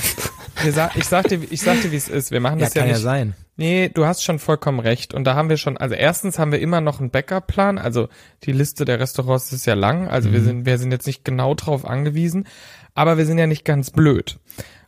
wir 0.62 0.72
sa 0.72 0.92
ich 0.96 1.06
sag 1.06 1.28
dir, 1.30 1.40
ich 1.50 1.62
sag 1.62 1.82
dir, 1.82 1.92
wie 1.92 1.96
es 1.96 2.10
ist. 2.10 2.30
Wir 2.32 2.40
machen 2.40 2.60
Ja, 2.60 2.66
das 2.66 2.76
ja, 2.76 2.82
kann 2.82 2.90
ja 2.90 2.96
nicht. 2.96 3.04
sein. 3.04 3.34
Nee, 3.56 3.90
du 3.92 4.06
hast 4.06 4.24
schon 4.24 4.38
vollkommen 4.38 4.80
recht. 4.80 5.16
Und 5.16 5.24
da 5.24 5.34
haben 5.34 5.50
wir 5.50 5.58
schon, 5.58 5.78
also 5.78 5.96
erstens 5.96 6.38
haben 6.38 6.52
wir 6.52 6.60
immer 6.60 6.80
noch 6.80 7.00
einen 7.00 7.10
Backup-Plan. 7.10 7.80
Also 7.80 8.08
die 8.44 8.52
Liste 8.52 8.86
der 8.86 9.00
Restaurants 9.00 9.52
ist 9.52 9.66
ja 9.66 9.74
lang. 9.74 10.08
Also 10.08 10.32
wir 10.32 10.42
sind, 10.44 10.68
wir 10.68 10.78
sind 10.78 10.92
jetzt 10.92 11.08
nicht 11.08 11.26
genau 11.26 11.56
drauf 11.56 11.84
angewiesen. 11.84 12.46
Aber 12.94 13.18
wir 13.18 13.26
sind 13.26 13.40
ja 13.40 13.48
nicht 13.48 13.66
ganz 13.66 13.90
blöd. 13.90 14.38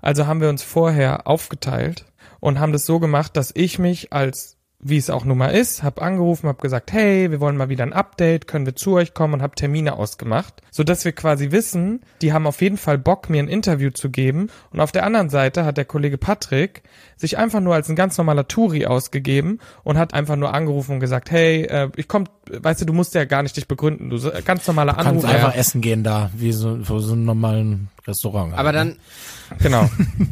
Also 0.01 0.27
haben 0.27 0.39
wir 0.39 0.49
uns 0.49 0.61
vorher 0.61 1.25
aufgeteilt 1.25 2.05
und 2.39 2.59
haben 2.59 2.71
das 2.71 2.85
so 2.85 2.99
gemacht, 2.99 3.35
dass 3.35 3.51
ich 3.55 3.79
mich 3.79 4.13
als 4.13 4.58
wie 4.81 4.95
es 4.97 5.09
auch 5.09 5.25
nun 5.25 5.37
mal 5.37 5.49
ist, 5.49 5.83
hab 5.83 6.01
angerufen, 6.01 6.47
hab 6.47 6.61
gesagt, 6.61 6.93
hey, 6.93 7.31
wir 7.31 7.41
wollen 7.41 7.57
mal 7.57 7.67
wieder 7.67 7.83
ein 7.83 7.91
Update, 7.91 8.47
können 8.47 8.65
wir 8.65 8.75
zu 8.77 8.93
euch 8.93 9.13
kommen 9.13 9.33
und 9.35 9.41
hab 9.41 9.57
Termine 9.57 9.97
ausgemacht, 9.97 10.61
so 10.71 10.83
dass 10.83 11.03
wir 11.03 11.11
quasi 11.11 11.51
wissen, 11.51 11.99
die 12.21 12.31
haben 12.31 12.47
auf 12.47 12.61
jeden 12.61 12.77
Fall 12.77 12.97
Bock, 12.97 13.29
mir 13.29 13.43
ein 13.43 13.49
Interview 13.49 13.89
zu 13.89 14.09
geben. 14.09 14.49
Und 14.71 14.79
auf 14.79 14.93
der 14.93 15.05
anderen 15.05 15.29
Seite 15.29 15.65
hat 15.65 15.75
der 15.75 15.83
Kollege 15.85 16.17
Patrick 16.17 16.83
sich 17.17 17.37
einfach 17.37 17.59
nur 17.59 17.75
als 17.75 17.89
ein 17.89 17.97
ganz 17.97 18.17
normaler 18.17 18.47
Touri 18.47 18.85
ausgegeben 18.85 19.59
und 19.83 19.97
hat 19.97 20.13
einfach 20.13 20.37
nur 20.37 20.53
angerufen 20.53 20.93
und 20.93 20.99
gesagt, 21.01 21.29
hey, 21.29 21.63
äh, 21.63 21.89
ich 21.97 22.07
komm, 22.07 22.23
weißt 22.49 22.79
du, 22.81 22.85
du 22.85 22.93
musst 22.93 23.13
ja 23.15 23.25
gar 23.25 23.43
nicht 23.43 23.57
dich 23.57 23.67
begründen, 23.67 24.09
du 24.09 24.15
so- 24.17 24.31
ganz 24.45 24.65
normaler 24.65 24.93
Du 24.93 25.03
kannst 25.03 25.25
Anruf. 25.25 25.35
einfach 25.35 25.55
essen 25.55 25.81
gehen 25.81 26.03
da, 26.05 26.29
wie 26.33 26.53
so, 26.53 26.81
so 26.83 27.11
einen 27.13 27.25
normalen 27.25 27.89
Restaurant. 28.09 28.53
Aber 28.53 28.69
halt, 28.69 28.75
dann, 28.75 28.87
ne? 28.89 28.95
Genau. 29.59 29.89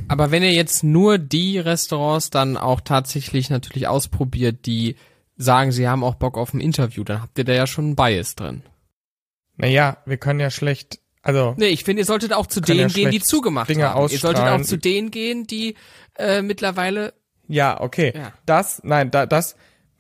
aber 0.08 0.32
wenn 0.32 0.44
ihr 0.44 0.52
jetzt 0.52 0.84
nur 0.84 1.18
die 1.18 1.58
Restaurants 1.58 2.30
dann 2.30 2.58
auch 2.58 2.82
tatsächlich 2.82 3.50
natürlich 3.50 3.88
ausprobiert, 3.88 4.66
die 4.66 4.96
sagen, 5.38 5.72
sie 5.72 5.88
haben 5.88 6.04
auch 6.04 6.16
Bock 6.16 6.38
auf 6.38 6.54
ein 6.54 6.60
Interview, 6.60 7.04
dann 7.04 7.22
habt 7.22 7.38
ihr 7.38 7.46
da 7.46 7.54
ja 7.54 7.68
schon 7.68 7.86
einen 7.86 7.96
Bias 7.96 8.36
drin. 8.36 8.63
Naja, 9.56 9.98
wir 10.06 10.18
können 10.18 10.40
ja 10.40 10.52
schlecht, 10.52 11.00
also 11.24 11.56
Nee, 11.58 11.68
ich 11.68 11.84
finde, 11.84 12.02
ihr 12.02 12.06
solltet 12.06 12.34
auch 12.34 12.48
zu 12.48 12.62
Können 12.62 12.80
ja 12.80 12.88
denen 12.88 12.94
gehen, 12.94 13.12
die 13.12 13.22
zugemacht 13.22 13.70
Dinge 13.70 13.90
haben. 13.90 14.10
Ihr 14.10 14.20
solltet 14.20 14.44
auch 14.44 14.62
zu 14.62 14.78
denen 14.78 15.12
gehen, 15.12 15.48
die 15.48 15.76
äh, 16.18 16.42
mittlerweile 16.42 17.13
Ja, 17.48 17.82
okay. 17.82 18.13
Ja. 18.16 18.34
Das, 18.46 18.82
nein, 18.84 19.12
da, 19.12 19.26
das, 19.26 19.56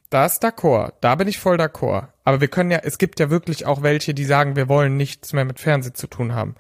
das 0.09 0.41
d'accord. 0.41 0.93
Da 1.01 1.15
bin 1.15 1.27
ich 1.27 1.39
voll 1.39 1.57
d'accord. 1.57 2.09
Aber 2.23 2.39
wir 2.39 2.47
können 2.47 2.71
ja, 2.71 2.79
es 2.83 2.97
gibt 2.97 3.19
ja 3.19 3.29
wirklich 3.29 3.65
auch 3.65 3.81
welche, 3.81 4.13
die 4.13 4.25
sagen, 4.25 4.55
wir 4.55 4.69
wollen 4.69 4.95
nichts 4.95 5.33
mehr 5.33 5.45
mit 5.45 5.59
Fernsehen 5.59 5.95
zu 5.95 6.07
tun 6.07 6.33
haben. 6.33 6.55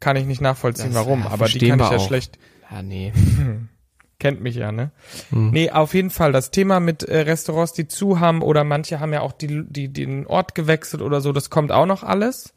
Kann 0.00 0.16
ich 0.16 0.26
nicht 0.26 0.40
nachvollziehen, 0.40 0.92
Das, 0.92 0.94
warum. 0.94 1.24
ja, 1.24 1.30
aber 1.30 1.46
die 1.46 1.58
kann 1.58 1.78
ich 1.80 1.84
wir 1.86 1.90
ja 1.92 1.96
auch. 1.98 2.06
schlecht, 2.06 2.38
Ja, 2.70 2.82
nee. 2.82 3.12
kennt 4.20 4.40
mich 4.40 4.56
ja, 4.56 4.72
ne? 4.72 4.90
Hm. 5.30 5.50
Nee, 5.50 5.70
auf 5.70 5.94
jeden 5.94 6.10
Fall. 6.10 6.32
Das 6.32 6.50
Thema 6.50 6.80
mit 6.80 7.02
äh, 7.04 7.20
Restaurants, 7.20 7.72
die 7.72 7.86
zu 7.88 8.18
haben 8.20 8.42
oder 8.42 8.64
manche 8.64 9.00
haben 9.00 9.12
ja 9.12 9.20
auch 9.20 9.32
die, 9.32 9.64
die, 9.68 9.92
den 9.92 10.26
Ort 10.26 10.54
gewechselt 10.54 11.02
oder 11.02 11.20
so, 11.20 11.32
das 11.32 11.50
kommt 11.50 11.70
auch 11.72 11.86
noch 11.86 12.02
alles. 12.02 12.52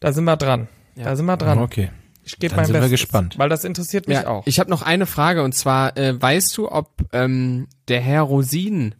Da 0.00 0.12
sind 0.12 0.24
wir 0.24 0.36
dran. 0.36 0.68
Ja. 0.96 1.04
Da 1.04 1.16
sind 1.16 1.26
wir 1.26 1.36
dran. 1.36 1.58
Okay. 1.58 1.90
Ich 2.24 2.38
gebe 2.38 2.54
mein 2.56 2.66
sind 2.66 2.74
wir 2.74 2.80
Bestes. 2.80 3.00
gespannt. 3.00 3.38
Weil 3.38 3.48
das 3.48 3.64
interessiert 3.64 4.06
mich 4.06 4.26
auch. 4.26 4.46
Ich 4.46 4.60
habe 4.60 4.68
noch 4.70 4.82
eine 4.82 5.06
Frage 5.06 5.42
und 5.42 5.52
zwar, 5.54 5.96
äh, 5.96 6.20
weißt 6.20 6.56
du, 6.58 6.70
ob 6.70 6.90
ähm, 7.12 7.68
der 7.88 8.00
Herr 8.00 8.22
Rosin 8.22 8.94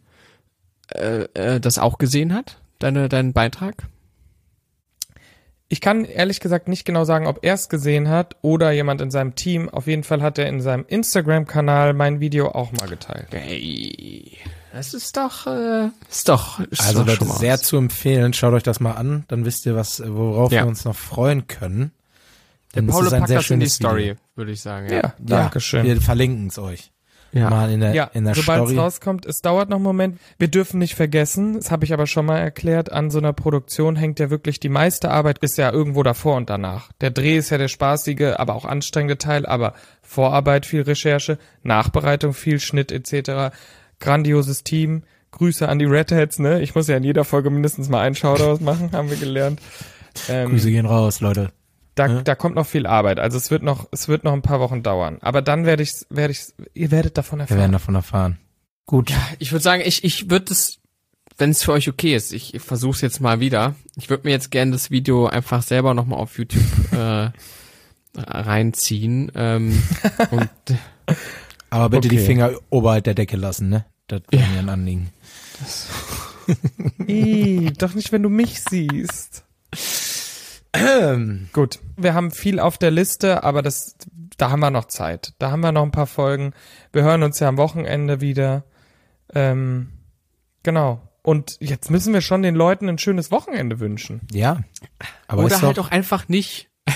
äh, 0.93 1.25
äh, 1.35 1.59
das 1.59 1.77
auch 1.77 1.97
gesehen 1.99 2.33
hat? 2.33 2.59
Deine, 2.79 3.07
deinen 3.09 3.33
Beitrag? 3.33 3.83
Ich 5.71 5.81
kann 5.81 6.03
ehrlich 6.03 6.39
gesagt 6.39 6.67
nicht 6.67 6.83
genau 6.83 7.03
sagen, 7.05 7.27
ob 7.27 7.39
er 7.43 7.53
es 7.53 7.69
gesehen 7.69 8.09
hat 8.09 8.35
oder 8.41 8.71
jemand 8.71 9.01
in 9.01 9.11
seinem 9.11 9.35
Team. 9.35 9.69
Auf 9.69 9.85
jeden 9.85 10.03
Fall 10.03 10.21
hat 10.23 10.39
er 10.39 10.47
in 10.47 10.61
seinem 10.61 10.83
Instagram-Kanal 10.87 11.93
mein 11.93 12.19
Video 12.19 12.49
auch 12.49 12.71
mal 12.71 12.87
geteilt. 12.89 13.27
Hey, 13.31 14.37
das 14.73 14.95
ist 14.95 15.15
doch, 15.15 15.45
äh, 15.45 15.89
ist 16.09 16.27
doch, 16.27 16.59
ist 16.59 16.81
Also 16.81 17.03
doch 17.03 17.19
mal 17.21 17.37
sehr 17.37 17.53
was. 17.53 17.61
zu 17.61 17.77
empfehlen. 17.77 18.33
Schaut 18.33 18.53
euch 18.53 18.63
das 18.63 18.79
mal 18.79 18.93
an, 18.93 19.25
dann 19.27 19.45
wisst 19.45 19.67
ihr, 19.67 19.75
was, 19.75 20.01
worauf 20.05 20.51
Ja. 20.51 20.63
wir 20.63 20.67
uns 20.67 20.85
noch 20.85 20.95
freuen 20.95 21.45
können. 21.47 21.91
Denn 22.75 22.87
es 22.87 22.91
Paulo 22.93 23.07
ist 23.07 23.13
ein 23.13 23.19
packt 23.21 23.29
sehr 23.29 23.37
das 23.39 23.49
in 23.51 23.59
die 23.59 23.65
schönes 23.65 23.75
Story, 23.75 24.01
Video. 24.03 24.15
würde 24.35 24.51
ich 24.51 24.61
sagen. 24.61 24.87
Ja, 24.89 24.95
Ja. 24.95 25.01
Ja, 25.03 25.13
Dankeschön. 25.19 25.85
wir 25.85 26.01
verlinken 26.01 26.47
es 26.47 26.57
euch. 26.57 26.91
Ja. 27.31 27.49
Mal 27.49 27.71
in 27.71 27.79
der, 27.81 27.93
Ja, 27.93 28.05
in 28.13 28.25
der 28.25 28.35
sobald 28.35 28.63
es 28.63 28.69
Story. 28.69 28.79
rauskommt, 28.81 29.25
es 29.25 29.41
dauert 29.41 29.69
noch 29.69 29.77
einen 29.77 29.83
Moment. 29.83 30.19
Wir 30.37 30.47
dürfen 30.47 30.79
nicht 30.79 30.95
vergessen, 30.95 31.55
das 31.55 31.71
habe 31.71 31.85
ich 31.85 31.93
aber 31.93 32.07
schon 32.07 32.25
mal 32.25 32.37
erklärt, 32.39 32.91
an 32.91 33.09
so 33.11 33.19
einer 33.19 33.33
Produktion 33.33 33.95
hängt 33.95 34.19
ja 34.19 34.29
wirklich 34.29 34.59
die 34.59 34.69
meiste 34.69 35.11
Arbeit 35.11 35.39
ist 35.39 35.57
ja 35.57 35.71
irgendwo 35.71 36.03
davor 36.03 36.35
und 36.37 36.49
danach. 36.49 36.91
Der 37.01 37.11
Dreh 37.11 37.37
ist 37.37 37.49
ja 37.49 37.57
der 37.57 37.67
spaßige, 37.67 38.35
aber 38.37 38.55
auch 38.55 38.65
anstrengende 38.65 39.17
Teil, 39.17 39.45
aber 39.45 39.73
Vorarbeit 40.01 40.65
viel 40.65 40.81
Recherche, 40.81 41.37
Nachbereitung 41.63 42.33
viel 42.33 42.59
Schnitt 42.59 42.91
etc. 42.91 43.55
Grandioses 43.99 44.63
Team. 44.63 45.03
Grüße 45.31 45.69
an 45.69 45.77
die 45.77 45.85
Redheads, 45.85 46.39
ne? 46.39 46.59
Ich 46.61 46.73
muss 46.73 46.87
ja 46.87 46.97
in 46.97 47.03
jeder 47.03 47.23
Folge 47.23 47.51
mindestens 47.51 47.87
mal 47.87 48.01
einen 48.01 48.15
Shoutout 48.15 48.63
machen, 48.63 48.91
haben 48.93 49.11
wir 49.11 49.17
gelernt. 49.17 49.61
Ähm, 50.27 50.49
Grüße 50.49 50.71
gehen 50.71 50.87
raus, 50.87 51.21
Leute. 51.21 51.51
Da, 51.99 52.07
Ja. 52.07 52.21
da 52.21 52.35
kommt 52.35 52.55
noch 52.55 52.65
viel 52.65 52.85
Arbeit. 52.87 53.19
Also 53.19 53.37
es 53.37 53.51
wird 53.51 53.61
noch, 53.63 53.87
es 53.91 54.07
wird 54.07 54.23
noch 54.23 54.33
ein 54.33 54.41
paar 54.41 54.59
Wochen 54.59 54.81
dauern. 54.83 55.17
Aber 55.21 55.41
dann 55.41 55.65
werde 55.65 55.83
ich, 55.83 55.91
werde 56.09 56.31
ich, 56.31 56.45
ihr 56.73 56.91
werdet 56.91 57.17
davon 57.17 57.39
Wir 57.39 57.43
erfahren. 57.43 57.59
werden 57.59 57.71
davon 57.73 57.95
erfahren. 57.95 58.37
Gut. 58.85 59.13
Ich 59.37 59.51
würde 59.51 59.63
sagen, 59.63 59.83
ich, 59.85 60.03
ich 60.03 60.29
würde 60.29 60.51
es, 60.53 60.79
wenn 61.37 61.51
es 61.51 61.63
für 61.63 61.73
euch 61.73 61.87
okay 61.89 62.15
ist, 62.15 62.33
ich, 62.33 62.53
ich 62.55 62.61
versuche 62.61 62.95
es 62.95 63.01
jetzt 63.01 63.19
mal 63.21 63.39
wieder. 63.39 63.75
Ich 63.97 64.09
würde 64.09 64.23
mir 64.27 64.31
jetzt 64.31 64.49
gerne 64.51 64.71
das 64.71 64.89
Video 64.91 65.27
einfach 65.27 65.61
selber 65.61 65.93
nochmal 65.93 66.19
auf 66.19 66.37
YouTube 66.37 66.63
äh, 66.91 67.29
reinziehen. 68.17 69.31
Ähm, 69.35 69.83
und 70.31 70.49
Aber 71.69 71.89
bitte 71.89 72.07
die 72.07 72.15
Okay. 72.17 72.25
Finger 72.25 72.51
oberhalb 72.69 73.03
der 73.03 73.13
Decke 73.13 73.37
lassen, 73.37 73.69
ne? 73.69 73.85
Das 74.07 74.21
wäre 74.31 74.47
mir 74.47 74.59
ein 74.59 74.69
Anliegen. 74.69 75.09
Ih, 77.07 77.71
doch 77.77 77.93
nicht, 77.93 78.11
wenn 78.11 78.23
du 78.23 78.29
mich 78.29 78.61
siehst. 78.67 79.43
Ähm, 80.73 81.49
Gut, 81.53 81.79
wir 81.97 82.13
haben 82.13 82.31
viel 82.31 82.59
auf 82.59 82.77
der 82.77 82.91
Liste, 82.91 83.43
aber 83.43 83.61
das, 83.61 83.95
da 84.37 84.51
haben 84.51 84.59
wir 84.59 84.69
noch 84.69 84.85
Zeit. 84.85 85.33
Da 85.39 85.51
haben 85.51 85.61
wir 85.61 85.71
noch 85.71 85.83
ein 85.83 85.91
paar 85.91 86.07
Folgen. 86.07 86.53
Wir 86.93 87.03
hören 87.03 87.23
uns 87.23 87.39
ja 87.39 87.47
am 87.47 87.57
Wochenende 87.57 88.21
wieder. 88.21 88.63
Ähm, 89.33 89.89
genau. 90.63 91.01
Und 91.21 91.57
jetzt 91.59 91.91
müssen 91.91 92.13
wir 92.13 92.21
schon 92.21 92.41
den 92.41 92.55
Leuten 92.55 92.87
ein 92.87 92.97
schönes 92.97 93.31
Wochenende 93.31 93.79
wünschen. 93.79 94.21
ja. 94.31 94.61
Aber 95.27 95.43
oder 95.43 95.61
halt 95.61 95.77
doch, 95.77 95.87
auch 95.87 95.91
einfach 95.91 96.27
nicht. 96.27 96.69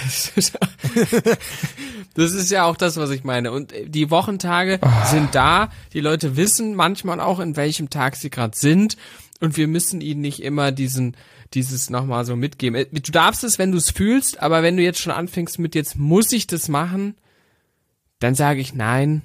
das 2.16 2.32
ist 2.34 2.52
ja 2.52 2.66
auch 2.66 2.76
das, 2.76 2.98
was 2.98 3.12
ich 3.12 3.24
meine. 3.24 3.52
Und 3.52 3.74
die 3.86 4.10
Wochentage 4.10 4.80
sind 5.06 5.36
da. 5.36 5.70
Die 5.94 6.00
Leute 6.00 6.36
wissen 6.36 6.74
manchmal 6.76 7.20
auch, 7.20 7.40
in 7.40 7.56
welchem 7.56 7.90
Tag 7.92 8.16
sie 8.16 8.30
gerade 8.30 8.58
sind. 8.58 8.98
Und 9.40 9.58
wir 9.58 9.68
müssen 9.68 10.02
ihnen 10.02 10.22
nicht 10.22 10.42
immer 10.42 10.72
diesen, 10.72 11.16
dieses 11.56 11.90
nochmal 11.90 12.26
so 12.26 12.36
mitgeben. 12.36 12.76
Äh, 12.80 12.86
Du 12.92 13.12
darfst 13.12 13.44
es, 13.44 13.60
wenn 13.60 13.72
du 13.72 13.78
es 13.78 13.92
fühlst, 13.92 14.42
aber 14.42 14.64
wenn 14.64 14.78
du 14.78 14.84
jetzt 14.84 15.00
schon 15.00 15.12
anfängst 15.14 15.60
mit 15.60 15.76
jetzt 15.76 15.98
muss 15.98 16.32
ich 16.32 16.48
das 16.48 16.68
machen, 16.70 17.16
dann 18.20 18.36
sage 18.36 18.60
ich 18.62 18.74
nein. 18.74 19.24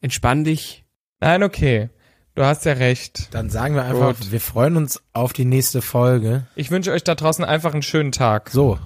Entspann 0.00 0.44
dich. 0.44 0.84
Nein, 1.20 1.42
okay. 1.42 1.90
Du 2.34 2.44
hast 2.44 2.64
ja 2.64 2.72
recht. 2.74 3.34
dann 3.34 3.50
sagen 3.50 3.74
wir 3.74 3.84
einfach, 3.84 4.16
Gut. 4.18 4.32
wir 4.32 4.40
freuen 4.40 4.76
uns 4.76 5.02
auf 5.12 5.32
die 5.32 5.44
nächste 5.44 5.82
Folge. 5.82 6.46
Ich 6.54 6.70
wünsche 6.70 6.92
euch 6.92 7.04
da 7.04 7.14
draußen 7.14 7.44
einfach 7.44 7.72
einen 7.74 7.82
schönen 7.82 8.12
Tag. 8.12 8.50
So. 8.50 8.78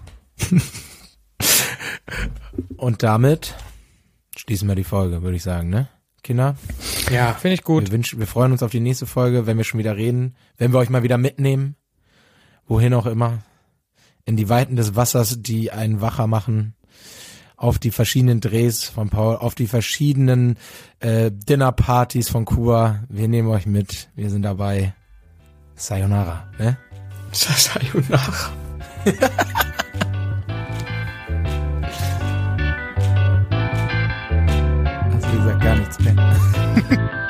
Und 2.77 3.03
damit 3.03 3.55
schließen 4.37 4.69
wir 4.69 4.75
die 4.75 4.85
Folge, 4.85 5.23
würde 5.23 5.37
ich 5.37 5.43
sagen, 5.43 5.69
ne? 5.71 5.89
Kinder, 6.23 6.57
Ja. 7.11 7.35
Finde 7.35 7.55
ich 7.55 7.63
gut. 7.65 7.85
wir, 7.85 7.93
wünschen, 7.93 8.19
wir 8.19 8.27
freuen 8.27 8.53
uns 8.53 8.63
auf 8.63 8.71
die 8.71 8.81
nächste 8.81 9.05
Folge, 9.07 9.47
wenn 9.47 9.59
wir 9.59 9.65
schon 9.65 9.79
wieder 9.79 9.97
reden, 9.97 10.37
wenn 10.57 10.73
wir 10.73 10.79
euch 10.79 10.89
mal 10.89 11.03
wieder 11.03 11.19
mitnehmen, 11.19 11.77
wohin 12.67 12.95
auch 12.95 13.07
immer, 13.07 13.39
in 14.25 14.37
die 14.37 14.49
Weiten 14.49 14.77
des 14.77 14.97
Wassers, 14.97 15.43
die 15.43 15.71
einen 15.71 16.01
wacher 16.01 16.27
machen, 16.27 16.75
auf 17.57 17.79
die 17.79 17.91
verschiedenen 17.91 18.41
Drehs 18.41 18.85
von 18.85 19.11
Paul, 19.11 19.37
auf 19.37 19.55
die 19.55 19.67
verschiedenen 19.67 20.57
äh, 21.01 21.31
Dinnerpartys 21.31 22.29
von 22.29 22.45
Kuba. 22.45 23.05
Wir 23.09 23.29
nehmen 23.29 23.49
euch 23.49 23.67
mit, 23.67 24.09
wir 24.15 24.31
sind 24.31 24.43
dabei. 24.43 24.95
Sayonara, 25.77 26.49
ne? 26.59 26.77
Sayonara. 27.33 28.53
Also 35.13 35.29
wie 35.29 35.37
gesagt, 35.37 35.63
gar 35.63 35.77
nichts 35.77 36.01
mehr. 36.01 37.21